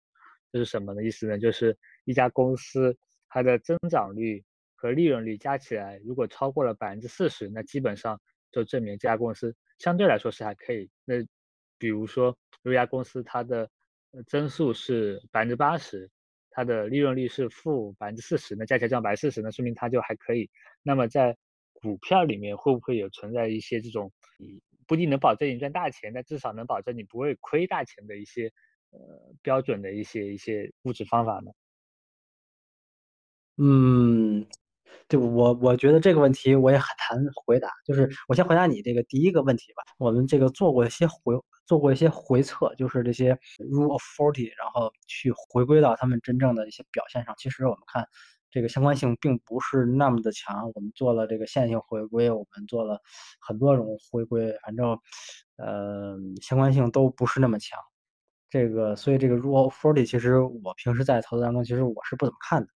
[0.51, 1.39] 这是什么的意思呢？
[1.39, 2.97] 就是一家公司
[3.29, 4.43] 它的增长率
[4.73, 8.19] 和利润率加起来，如果超过了百分之四十，那基本上
[8.51, 10.89] 就证明这家公司相对来说是还可以。
[11.05, 11.15] 那
[11.77, 13.69] 比如说，如一家公司它的
[14.27, 16.09] 增速是百分之八十，
[16.49, 20.49] 它的利润率是负百分之四十，那加起来这样百分之四十，那说明它就还可以。
[20.81, 21.35] 那么在
[21.73, 24.09] 股票里面会不会有存在一些这种，
[24.87, 28.51] 不一定能保证你赚大钱，但至少能保证你不会亏大钱的一些
[28.91, 28.99] 呃
[29.41, 31.51] 标准的一些一些估值方法呢？
[33.57, 34.45] 嗯。
[35.07, 37.69] 对我，我觉得这个问题我也很难回答。
[37.85, 39.83] 就是我先回答你这个第一个问题吧。
[39.99, 47.35] 我们这个做过一些回，做过一些回测，就是这些 rule of forty，然后去回归到他们真正的一些表现上。
[47.37, 48.07] 其实我们看
[48.55, 50.71] 这个相关性并不是那么的强。
[50.73, 53.01] 我们做了这个线性回归，我们做了
[53.41, 54.97] 很多种回归，反正
[55.57, 57.77] 呃相关性都不是那么强。
[58.49, 62.69] 这个所以这个 rule forty，其实我平时在投资当中，其实我是不怎么看的。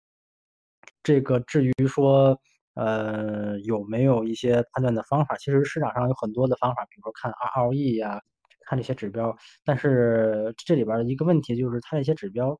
[1.04, 2.36] 这个至于说，
[2.74, 5.36] 呃，有没有一些判断的方法？
[5.36, 8.20] 其实市场上有很多的方法，比如说看 ROE 呀，
[8.66, 9.36] 看这些指标。
[9.64, 12.58] 但是这里边的一个问题就是，它这些指标，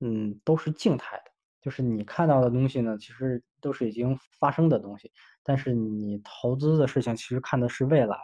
[0.00, 1.30] 嗯，都是静态的，
[1.68, 5.12] 就是你看到的东西呢，其实都是已经发生的东西。
[5.42, 8.16] 但是你投资的事情，其实看的是未来，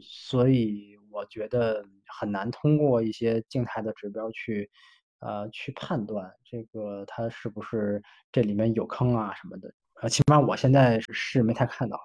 [0.00, 4.70] 所以我觉得很难通过一些静态的指标去。
[5.18, 11.98] 呃，去判断这个它是不是这里面有坑啊什么的，呃，起码我现在是没太看到。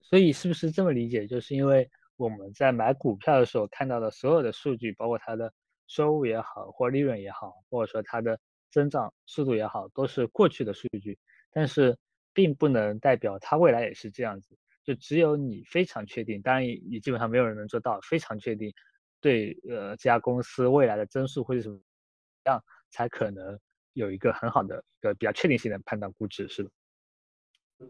[0.00, 1.26] 所以是不是这么理解？
[1.26, 5.52] 就是因为我们在买股票的时候看到的所有的数据，包括它的
[5.88, 8.38] 收入也好，或利润也好，或者说它的
[8.70, 11.18] 增长速度也好，都是过去的数据，
[11.50, 11.98] 但是
[12.32, 14.56] 并不能代表它未来也是这样子。
[14.84, 18.72] 就只有你非常确定，当然也基本上没有人能做到非常确定。
[19.20, 21.78] 对，呃，这家公司未来的增速会是什么
[22.46, 23.58] 样，才可能
[23.94, 26.70] 有一个很好的、一个比较确定性的判断估值，是吧？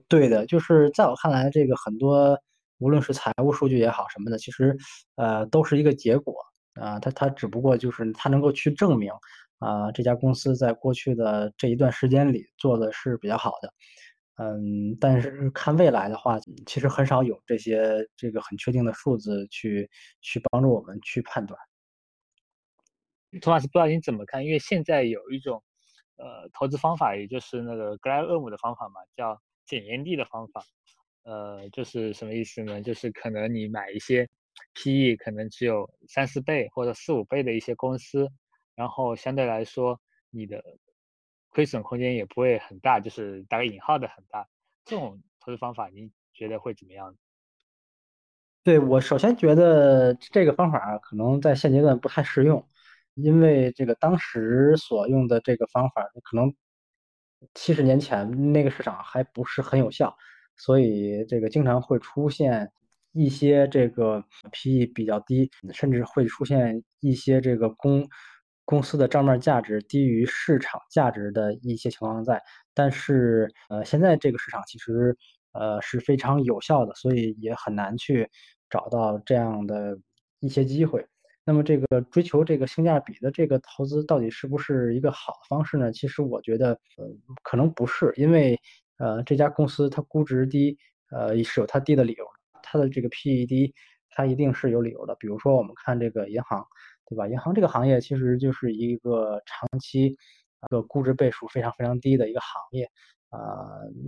[0.08, 2.38] 对的，就是在我看来，这个很多
[2.78, 4.76] 无论是财务数据也好什么的，其实
[5.16, 6.34] 呃都是一个结果
[6.80, 9.11] 啊，它它只不过就是它能够去证明
[9.59, 13.72] 啊这家公司在过去的这一段时间里做的是比较好的。
[14.40, 19.90] 嗯，但是看未来的话，其实很少有这些这个很确定的数字去
[20.20, 21.59] 去帮助我们去判断。
[23.42, 24.44] 托马斯，不知道你怎么看？
[24.44, 25.61] 因为现在有一种
[26.16, 30.62] 呃投资方法，也就是那个格莱厄姆的方法嘛，叫检验地的方法。
[31.24, 32.80] 呃，就是什么意思呢？
[32.80, 34.26] 就是可能你买一些
[34.74, 38.28] PE 可能只有三四倍或者四五倍的一些公司，
[38.74, 40.00] 然后相对来说
[40.30, 40.62] 你的。
[41.50, 44.46] 亏损空间也不会很大，就是打个引号的很大。
[44.84, 47.16] 这种投资方法，您觉得会怎么样？
[48.62, 52.64] 对我首先觉得这个方法可能在现阶段不太适用，
[53.14, 56.54] 因为这个当时所用的这个方法可能
[57.54, 60.16] 七十年前那个市场还不是很有效，
[60.54, 62.70] 所以这个经常会出现
[63.12, 68.09] 一些这个 PE 比较低，甚至会出现一些这个公。
[68.70, 72.38] 公司的账面价值低于市场价值的一些情况在，
[72.74, 75.16] 但是呃，现在这个市场其实
[75.52, 78.28] 呃是非常有效的，所以也很难去
[78.68, 79.98] 找到这样的
[80.40, 81.02] 一些机会。
[81.46, 85.90] 那么这个追求这个性价比的这个投资到底是不是一个好的方式呢？
[85.90, 87.06] 其实我觉得呃
[87.42, 88.61] 可能不是，因为
[88.98, 90.76] 呃这家公司它估值低，
[91.11, 92.26] 呃是有它低的理由，
[92.62, 93.74] 它的这个 PE 低，
[94.11, 95.14] 它一定是有理由的。
[95.18, 96.66] 比如说我们看这个银行，
[97.06, 97.26] 对吧？
[97.28, 100.16] 银行这个行业其实就是一个长期一
[100.70, 102.84] 个估值倍数非常非常低的一个行业，
[103.30, 103.38] 啊，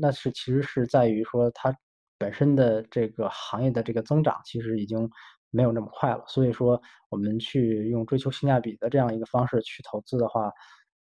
[0.01, 1.75] 那是其实是在于说它
[2.19, 5.11] 本身的这个行业的这个增长其实已经。
[5.53, 10.49] 没有那么快了，所以说我们去用追求性价比的这样一个方式去投资的话，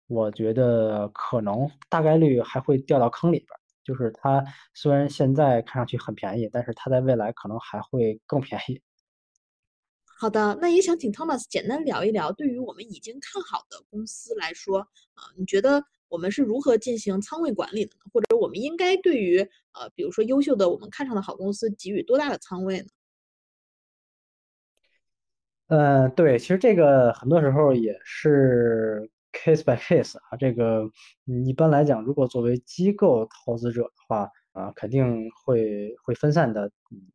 [0.07, 3.60] 我觉得可能大概率还会掉到坑里边。
[3.85, 8.81] 就是它虽然现在看上去很便宜，但是它在未来可能还会更便宜。
[10.05, 14.81] 好的，那也想请 Thomas 简单聊一聊，对于我们已经看好的公司来说，
[15.15, 18.03] 啊，你觉得我们是如何进行仓位管理的呢？
[18.13, 19.41] 或者我们应该对于
[19.73, 22.87] 呃，比如说优秀的我们看上的好公司给予多大的仓位呢？
[25.69, 30.37] 呃，对，其实这个很多时候也是 case by case 啊。
[30.39, 30.89] 这个
[31.45, 36.71] 一般来讲，如果作为机构投资者的话，啊，肯定会会分散的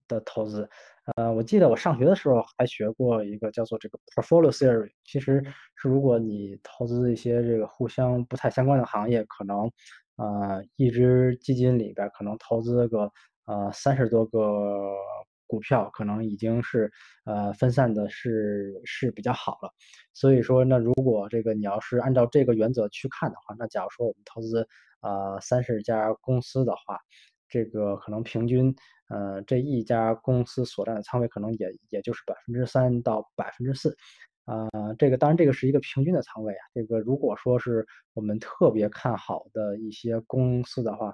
[0.08, 0.70] 的投资。
[1.16, 5.44] 呃，我记得我上学的时候还学过一个叫做这个 portfolio theory，其实
[5.76, 9.72] 是如果你投资一些这个互相不太相关的行业，可能
[10.16, 13.12] 呃一只基金里边可能投资个
[13.46, 14.40] 呃三十多个。
[15.48, 16.92] 股票可能已经是
[17.26, 19.72] 呃分散的是是比较好了，
[20.14, 24.68] 所以说那如果这个你要是按照这个原则去看的话，那假如说我们投资
[25.02, 27.00] 呃三十家公司的话，
[27.48, 28.76] 这个可能平均
[29.10, 33.96] 呃这一家公司所占的仓位可能也也就是百分之三到百分之四，
[34.46, 34.68] 啊
[34.98, 41.14] 这个当然这个是一个平均的仓位啊，这个如果说是我们特别看好的一些公司的话。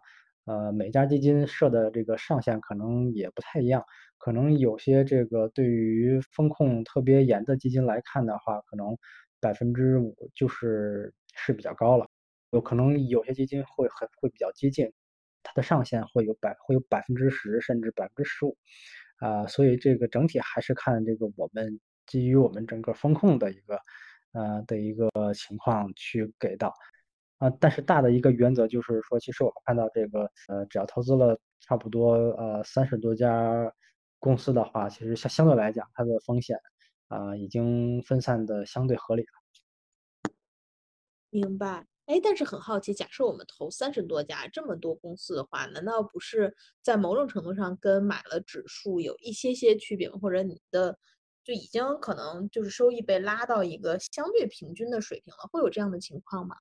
[0.52, 3.86] 呃，每家基金设的这个上限可能也不太一样，
[4.18, 8.98] 可能有些这个对于风控特别严的基金来看的话，可能
[9.40, 12.06] 百分之五就是是比较高了，
[12.50, 14.92] 有可能有些基金会很会比较接近，
[15.42, 18.58] 它的上限会有百会有百分之十甚至百分之十五，
[19.20, 23.80] 啊，所以这个整体还是看这个我们基于我们整个风控的一个
[24.34, 26.74] 呃的一个情况去给到。
[27.42, 33.74] 啊，但是大的一个原则就是说，其实我们看到这个，呃，只要投资了差不多呃三十多家
[34.20, 36.56] 公司的话，其实相相对来讲，它的风险
[37.08, 40.32] 啊已经分散的相对合理了。
[41.32, 41.88] 明白。
[42.06, 50.12] 哎，但是很好奇，假设我们投三十多家这么多公司的话，难道不是在某种程度上跟买了指数有一些些区别？
[50.12, 50.96] 或者你的
[51.44, 55.50] 就已经可能就是收益被拉到一个相对平均的水平了？
[55.52, 56.56] 会有这样的情况吗？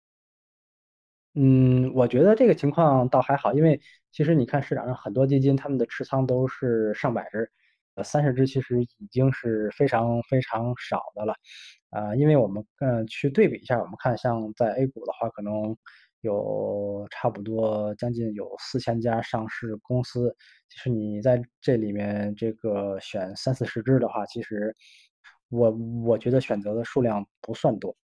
[1.35, 7.49] 嗯，我觉得这个情况倒还好，因为其实你看市场上很多基金，他们的持仓都是上百只，
[7.95, 11.35] 呃，三十只其实已经是非常非常少的了，
[11.91, 15.77] 啊，因为我们嗯去对比一下，我们看像在 A 股的话，可能
[16.23, 20.35] 有差不多将近有四千家上市公司，
[20.69, 24.75] 其实你在这里面这个选三四十只的话，其实
[25.49, 25.71] 我
[26.05, 27.97] 我觉得选择的数量不算多。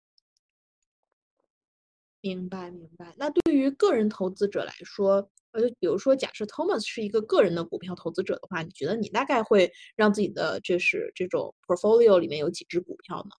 [2.27, 3.15] 明白明白。
[3.17, 13.31] 那对于个人投资者来说，呃，比如说假设 Thomas 是一个个人的股票投资者的话，你觉得你大概会让自己的就是这种 portfolio 里面有几只股票呢？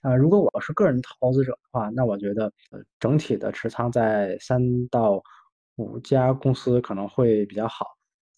[0.00, 5.22] 啊，如果我是个人投资者的话，那我觉得呃整体的持仓在三到
[5.76, 7.86] 五家公司可能会比较好。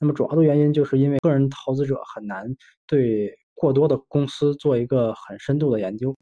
[0.01, 2.53] 那么主要的原因就是因为个人投资者很难
[2.87, 6.16] 对过多的公司做一个很深度的研究。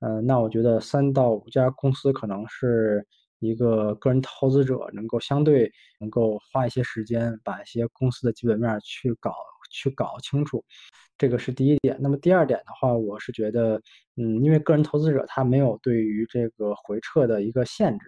[0.00, 3.06] 嗯，那我觉得三到五家公司可能是
[3.38, 9.34] 一个个人投资者能够相对能够花一些时间，把一些公司的基本面去搞
[9.70, 10.62] 去搞清楚，
[11.16, 11.96] 这个是第一点。
[11.98, 13.80] 那么第二点的话，我是觉得，
[14.16, 18.06] 嗯，因为个人投资者他没有对于这个回撤的一个限制，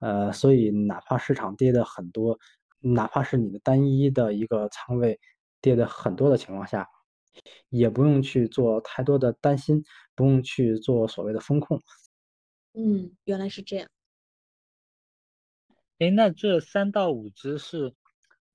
[0.00, 2.38] 呃，所以哪怕市场跌的很多，
[2.80, 5.18] 哪怕是你的单一的一个仓位
[5.60, 6.88] 跌的很多的情况下。
[7.68, 9.84] 也不用去做太多的担心，
[10.14, 11.82] 不用去做所谓的风控。
[12.74, 13.88] 嗯，原来是这样。
[15.98, 17.94] 哎，那这三到五只是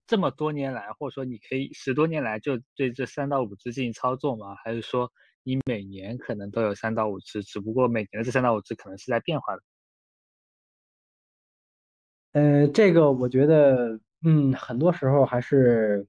[0.06, 4.56] 这么多年来，或者说你可以十多年来就对这三到五只进行操作吗？
[4.64, 5.12] 还是说
[5.42, 9.64] 你每年可能都有三到五只，只不过每年的这三到五只可能是在变化的？
[12.34, 16.08] 呃，这个我觉得，嗯，很多时候还是，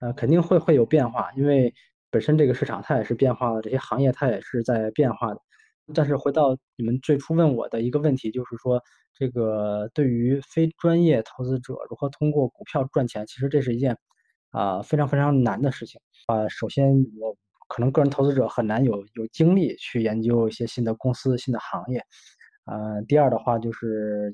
[0.00, 1.72] 呃，肯定会会有变化，因为。
[2.14, 5.40] 本身这个市场它也是变化的，这些行业它也是在变化的。
[5.92, 8.80] 但是回到你们最初问我的一个问题，就是说
[9.12, 13.98] 这个对于非专业投资者如何通过股票赚钱，其实这是一件
[14.50, 16.46] 啊非常非常难的事情啊。
[16.48, 17.36] 首先，我
[17.66, 22.00] 可能个人投资者很难有有精力去研究一些新的公司、新的行业。
[22.66, 24.32] 呃，第二的话就是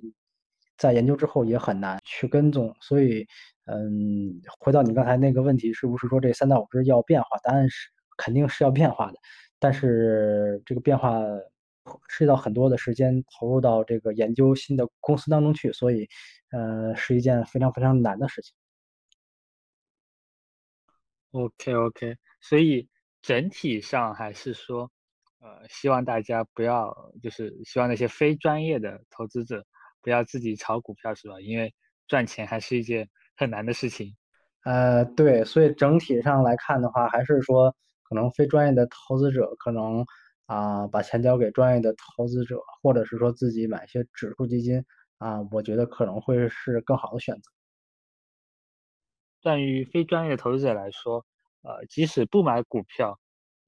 [0.77, 2.77] 在研究之后也很难去跟踪。
[2.83, 3.27] 所以，
[3.71, 7.39] 嗯，回到你刚才那个问题，是不是说这三到五只要变化？
[7.43, 9.19] 答案是肯定是要变化的。
[9.59, 11.21] 但是这个变化
[12.09, 16.09] 涉及到很多的时间投入到这个研究新的公司当中去，所以
[16.51, 18.55] 呃是一件非常非常难的事情。
[21.33, 22.89] OK OK，所以
[23.23, 24.91] 整体上还是说，
[25.41, 29.65] 呃，希望大家不要，就是希望那些非专业的投资者
[30.03, 31.41] 不要自己炒股票，是吧？
[31.41, 31.73] 因为
[32.09, 33.09] 赚钱还是一件
[33.41, 34.15] 很难的事情。
[34.65, 37.75] 呃，对，所以整体上来看的话，还是说。
[38.03, 40.05] 可能非专业的投资者可能
[40.47, 44.85] 啊把钱交给专业的投资者，或者是说自己买一些指数基金
[45.19, 47.53] 啊，我觉得可能会是更好的选择。
[49.43, 51.25] 对于非专业的投资者来说，
[51.63, 53.17] 呃，即使不买股票，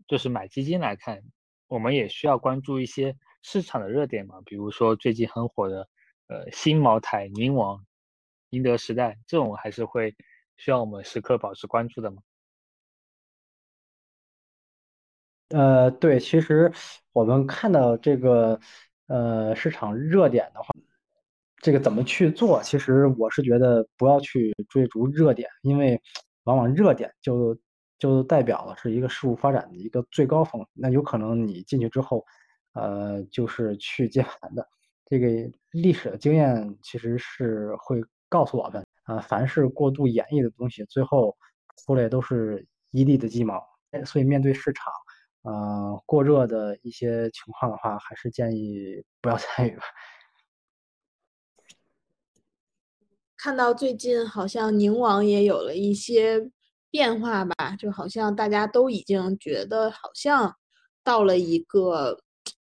[0.09, 1.23] 就是买基金来看，
[1.69, 5.89] 我们也需要关注一些市场的热点嘛，比如说最近很火的
[6.27, 7.79] 呃新茅台、宁王、
[8.53, 10.15] 宁德时代这种，还是会
[10.59, 12.23] 需要我们时刻保持关注的嘛。
[15.49, 16.71] 呃，对，其实
[17.13, 18.61] 我们看到这个
[19.07, 20.69] 呃市场热点的话，
[21.63, 22.63] 这个怎么去做？
[22.63, 25.99] 其实我是觉得不要去追逐热点，因为
[26.45, 27.59] 往往热点就
[27.99, 32.25] 就代表了是一个事物发展的一个最高峰，那有可能你进去之后，
[32.75, 34.69] 呃，就是去接盘的。
[35.07, 35.29] 这个
[35.71, 38.03] 历史的经验其实是会
[38.33, 41.37] 告诉我们，啊，凡是过度演绎的东西，最后
[41.85, 43.63] 出来都是一地的鸡毛。
[44.07, 44.91] 所以面对市场。
[45.45, 49.83] 呃，过热的一些情况的话，还是建议不要参与吧。
[53.37, 56.49] 看到最近好像宁王也有了一些
[56.93, 60.55] 变化吧，就好像大家都已经觉得好像
[61.03, 62.23] 到了一个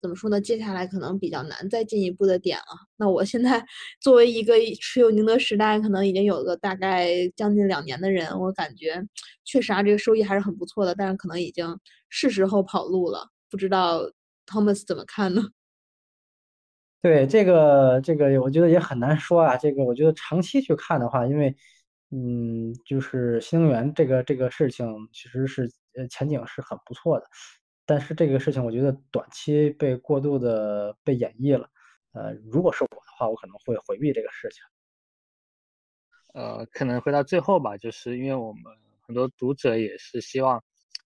[0.07, 0.41] 怎么说呢？
[0.41, 2.65] 接下来可能比较难再进一步的点了。
[2.97, 3.65] 那我现在
[4.01, 9.05] 作为一个持有宁德时代可能已经有个大概将近两年的人，我感觉
[9.45, 11.79] 确实啊，这个收益还是很不错的，但是可能已经。
[12.09, 14.01] 是时候跑路了，不知道
[14.47, 15.43] Thomas 怎么看呢？
[17.03, 19.57] 对这个，这个我觉得也很难说啊。
[19.57, 21.55] 这个我觉得长期去看的话，因为，
[22.13, 27.27] 嗯，就是新能源这个这个事情其实是呃前景是很不错的，
[27.87, 31.70] 但是这个事情我觉得短期被过度的被演绎了。
[32.12, 34.62] 呃，如果是我的话，我可能会回避这个事情。
[36.34, 38.62] 呃，可能回到最后吧，就是因为我们
[39.07, 40.62] 很多读者也是希望。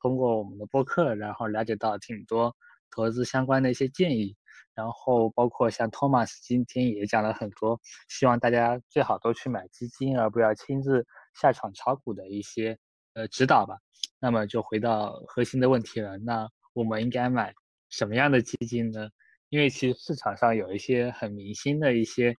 [0.01, 2.55] 通过我们的播客，然后了解到挺多
[2.89, 4.37] 投资相关的一些建议，
[4.73, 11.05] 然后包括像 Thomas 今天也讲了很多，希望大家最好都去买基金，而不要亲自
[11.35, 12.79] 下场炒股的一些
[13.15, 13.77] 呃指导吧。
[14.21, 17.55] 那么就回到核心的问题了，那我们应该买
[17.89, 19.09] 什么样的基金呢？
[19.49, 22.37] 因为其实市场上有一些很明星的一些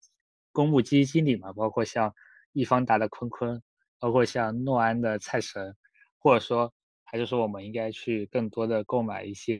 [0.51, 2.13] 公募基金经理嘛，包括像
[2.53, 3.61] 易方达的坤坤，
[3.99, 5.75] 包括像诺安的蔡神，
[6.19, 6.73] 或者说。
[7.11, 9.59] 还是说我们应该去更多的购买一些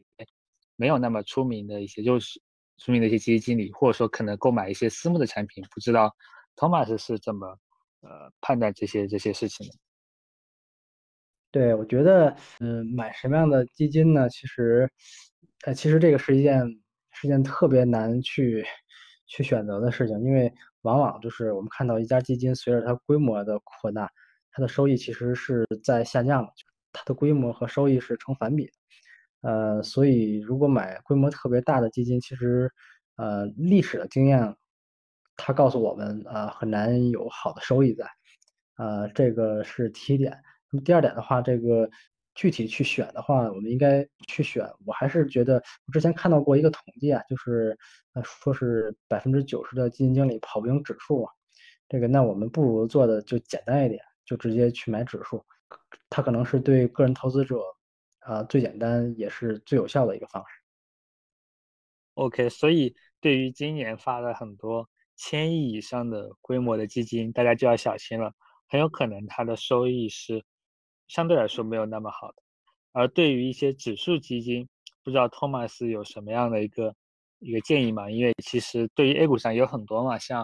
[0.76, 2.39] 没有那么出名的一些，就是
[2.78, 5.65] 出名的一些基金经理，或者说可能购买一些私募的产品？
[5.72, 6.15] 不知道
[6.55, 7.47] Thomas 是怎么
[8.01, 9.74] 呃判断这些这些事情的？
[11.54, 14.30] 对，我觉得嗯，买什么样的基金呢？
[14.30, 14.88] 其实
[15.66, 16.62] 呃，其实这个是一件
[17.12, 18.64] 是一件特别难去
[19.26, 24.12] 去选择的事情，因为往往就是我们看到一家基金随着它规模的扩大，
[24.52, 26.54] 它的收益其实是在下降的。
[26.91, 28.72] 它的规模和收益是成反比的，
[29.41, 32.72] 呃，所以如果买规模特别大的基金，其实，
[33.16, 34.56] 呃，历史的经验，
[35.38, 38.06] 它告诉我们，呃，很难有好的收益在，
[38.78, 40.36] 呃，这个是第一点。
[40.72, 41.89] 那么第二点的话，这个
[42.36, 44.65] 具体去选的话，我们应该去选。
[44.86, 45.55] 我还是觉得，
[45.86, 47.78] 我之前看到过一个统计啊，就是
[48.13, 51.34] 呃，说是百分之九十的基金经理跑不赢指数啊，
[51.88, 55.43] 这个那我们不如做的就简单一点，就直接去买指数。
[56.09, 57.61] 它可能是对个人投资者，
[58.20, 60.61] 啊，最简单也是最有效的一个方式。
[62.15, 68.34] OK，所以对于今年发了很多千亿以上的规模的基金，大家就要小心了，
[68.67, 70.43] 很有可能它的收益是
[71.10, 72.36] 相对来说没有那么好的。
[72.93, 74.66] 而对于一些指数基金，
[75.03, 76.95] 不知道托马斯有什么样的一个
[77.39, 78.10] 一个建议吗？
[78.10, 80.43] 因为其实对于 A 股上有很多嘛，像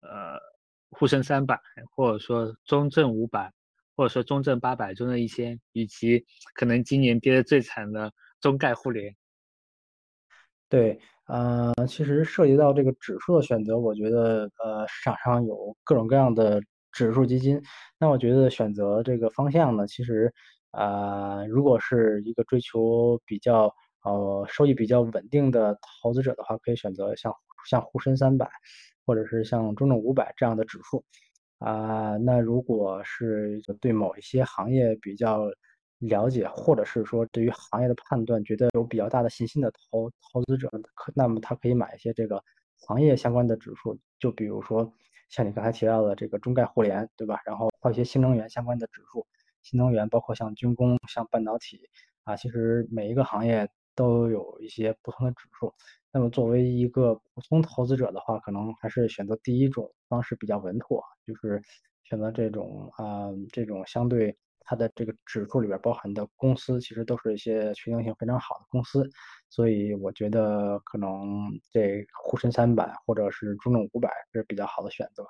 [0.00, 0.40] 呃
[0.88, 1.60] 沪深三百
[1.94, 3.52] 或者说中证五百。
[3.96, 9.14] 或者说中证八百、中证一千，以及可能今年跌的最惨的中概互联。
[10.68, 10.98] 对，
[11.28, 16.60] 呃，其实涉及到这个指数的选择，我觉得呃市场上有各种各样的
[16.94, 17.60] 指数基金。
[17.98, 20.32] 那我觉得选择这个方向呢，其实
[20.70, 23.74] 啊，如果是一个追求比较
[24.04, 27.34] 呃收益比较稳定的投资者的话，可以选择像
[27.68, 28.50] 像沪深三百，
[29.04, 31.04] 或者是像中证五百这样的指数。
[31.58, 35.46] 啊，那如果是对某一些行业比较
[36.00, 42.42] 了解，或者是说对于行业的判断觉得有比较大的信心的投投资者，可那么他可以买一些这个
[42.86, 44.92] 行业相关的指数，就比如说
[45.28, 47.40] 像你刚才提到的这个中概互联，对吧？
[47.44, 49.26] 然后还有一些新能源相关的指数，
[49.62, 51.80] 新能源包括像军工、像半导体
[52.24, 55.72] 啊，其实每一个行业都有一些不同的指数。
[56.12, 61.60] 那么作为一个普通投资者的话，可能还是选择第一种方式比较稳妥，就是
[62.04, 69.08] 选择这种啊这种相对它的这个指数里边包含的公司，其实都是一些确定性非常好的公司，
[69.50, 75.26] 所以我觉得可能这沪深三百或者是中证五百是比较好的选择。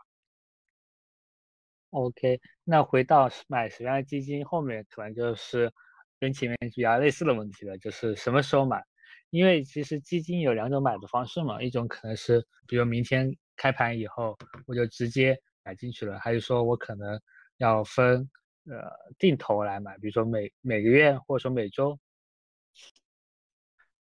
[1.91, 5.73] OK，那回到买什么样的基金后面，可能就是
[6.19, 8.83] 跟前面比较类似的问题了，就是什么时候买。
[9.31, 17.21] 因为其实基金有两种买的方式嘛，一种可能是比如明天开盘以后我就直接买进去了，还是说我可能
[17.57, 18.29] 要分
[18.71, 21.99] 呃定投来买，比如说每每个月或者说每周。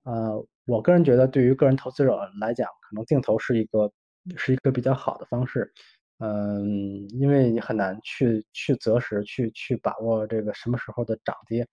[0.05, 3.93] 呃，我个人觉得对于个人投资者来讲，可能定投是一个
[4.37, 5.73] 是一个比较好的方式。
[6.19, 11.67] 嗯，因为你很难去去择时去去把握这个什么时候的涨跌，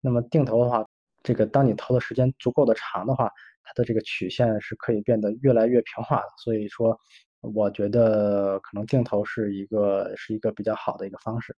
[0.00, 0.86] 那么定投的话。
[1.24, 3.28] 这个当你投的时间足够的长的话，
[3.64, 6.28] 它的这个曲线是可以变得越来越平滑的。
[6.38, 6.98] 所以说，
[7.40, 11.54] 我觉得可能定投是一个是一个比较好的一个方式。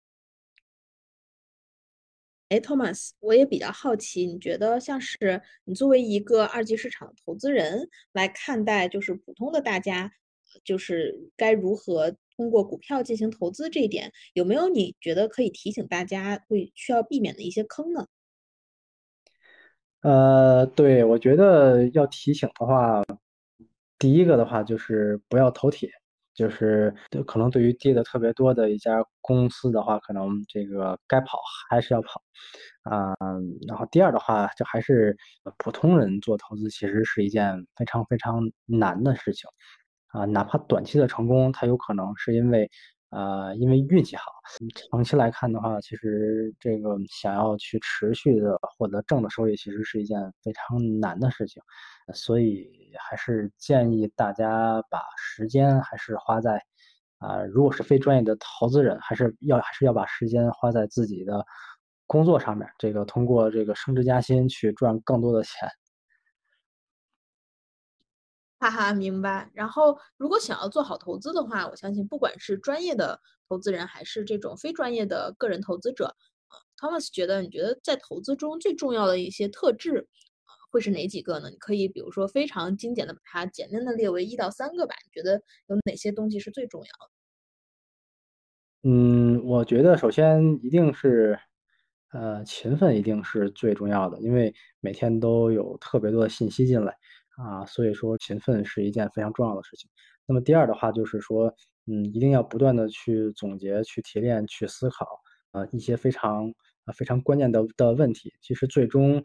[2.49, 10.11] 哎，Thomas，我也比较好奇，你觉得像是你作为一个二级市场投资人来看待，就是普通的大家，
[10.64, 18.07] 就是该如何通过股票进行投资这一点，有没有你觉得可以提醒大家会需要避免的一些坑呢？
[20.01, 23.05] 呃，对，我觉得要提醒的话，
[23.99, 25.90] 第一个的话就是不要投铁，
[26.39, 26.95] 就是
[27.26, 32.22] 可能对于跌的特别多的一家公司的话，可能这个该跑还是要跑，
[32.84, 33.12] 啊，
[33.66, 35.16] 然后第二的话，就还是
[35.59, 39.51] 普通人做投资其实是一件非常非常难的事情，
[40.09, 42.70] 啊，哪怕短期的成功，它有可能是因为。
[43.11, 44.24] 啊，因为运气好，
[44.90, 51.62] 长期来看的话，其实这个想要去持续的获得正的收益，其实是一件非常难的事情，
[52.12, 52.68] 所以
[53.00, 56.62] 还是建议大家把时间还是花在，
[57.18, 61.42] 啊，如果是非专业的投资人，还是要还是要把时间花在自己的
[62.06, 65.66] 工作上面，这个通过这个升职加薪去赚更多的钱。
[68.61, 69.50] 哈哈，明白。
[69.54, 76.16] 然后，如果想要做好投资的话，我相信不管是专业的投资人，还是这种非专业的个人投资者
[76.76, 80.09] ，，Thomas 觉得，你觉得在投资中最重要的一些特质，
[80.70, 81.50] 会是哪几个呢？
[81.50, 84.94] 你可以比如说非常精简的把它简单的列为一到三个吧。
[85.04, 87.11] 你觉得有哪些东西是最重要的？
[88.84, 91.36] 嗯，我觉得首先一定是，
[92.12, 96.96] 呃，勤奋一定是最重要的，因为每天都有特别多的信息进来。
[97.39, 99.89] 啊，所以说勤奋是一件非常重要的事情。
[100.26, 101.55] 那么第二的话就是说，
[101.86, 105.07] 嗯，一定要不断的去总结、去提炼、去思考，
[105.53, 106.53] 呃，一些非常
[106.84, 108.34] 啊非常关键的的问题。
[108.41, 109.22] 其实最终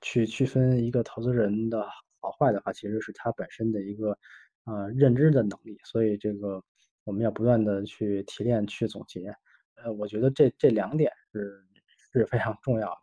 [0.00, 1.84] 去区分一个投资人的
[2.20, 4.16] 好坏的话，其实是他本身的一个
[4.64, 5.80] 呃认知的能力。
[5.82, 6.62] 所以这个
[7.02, 9.34] 我们要不断的去提炼、去总结。
[9.74, 11.66] 呃，我觉得这这两点是
[12.12, 13.00] 是非常重要的。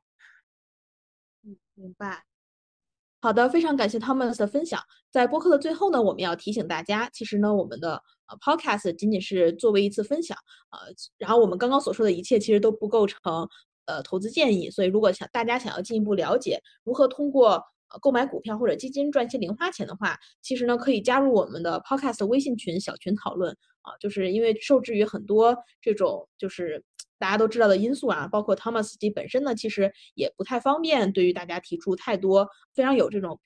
[1.43, 2.23] 嗯，明白。
[3.25, 4.79] 好的，非常感谢 Thomas 的分享。
[5.09, 10.37] 在播客的最后呢，我们要提醒大家，其实呢，我们的呃 Podcast 仅仅是作为一次分享，
[10.69, 13.19] 呃，然后我们刚刚所说的一切其实都不构成
[13.87, 14.69] 呃投资建议。
[14.69, 17.53] 所以，如果想大家想要进一步了解如何通过
[17.89, 26.83] 呃购买股票或者基金赚些零花钱的话，其实呢，可以加入我们的 Podcast 微信群小群讨论啊，就是因为受制于很多这种就是。
[27.17, 33.39] 大家都知道的因素啊，包括 Thomas 自己本身呢，其实也不太方便对于大家提出太多非常有这种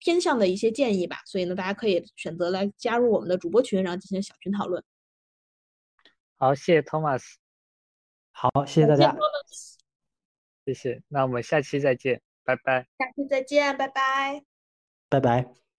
[0.00, 1.18] 偏向的一些建议吧。
[1.24, 4.82] 所以呢，大家可以选择来加入我们的主播群，然后进行小群讨论。
[6.36, 7.22] 好，谢谢 Thomas。
[8.32, 9.16] 好，谢谢大家。
[10.66, 12.88] 谢谢，那我们下期再见，拜拜。
[12.98, 14.42] 下期再见，拜拜。
[15.08, 15.73] 拜拜。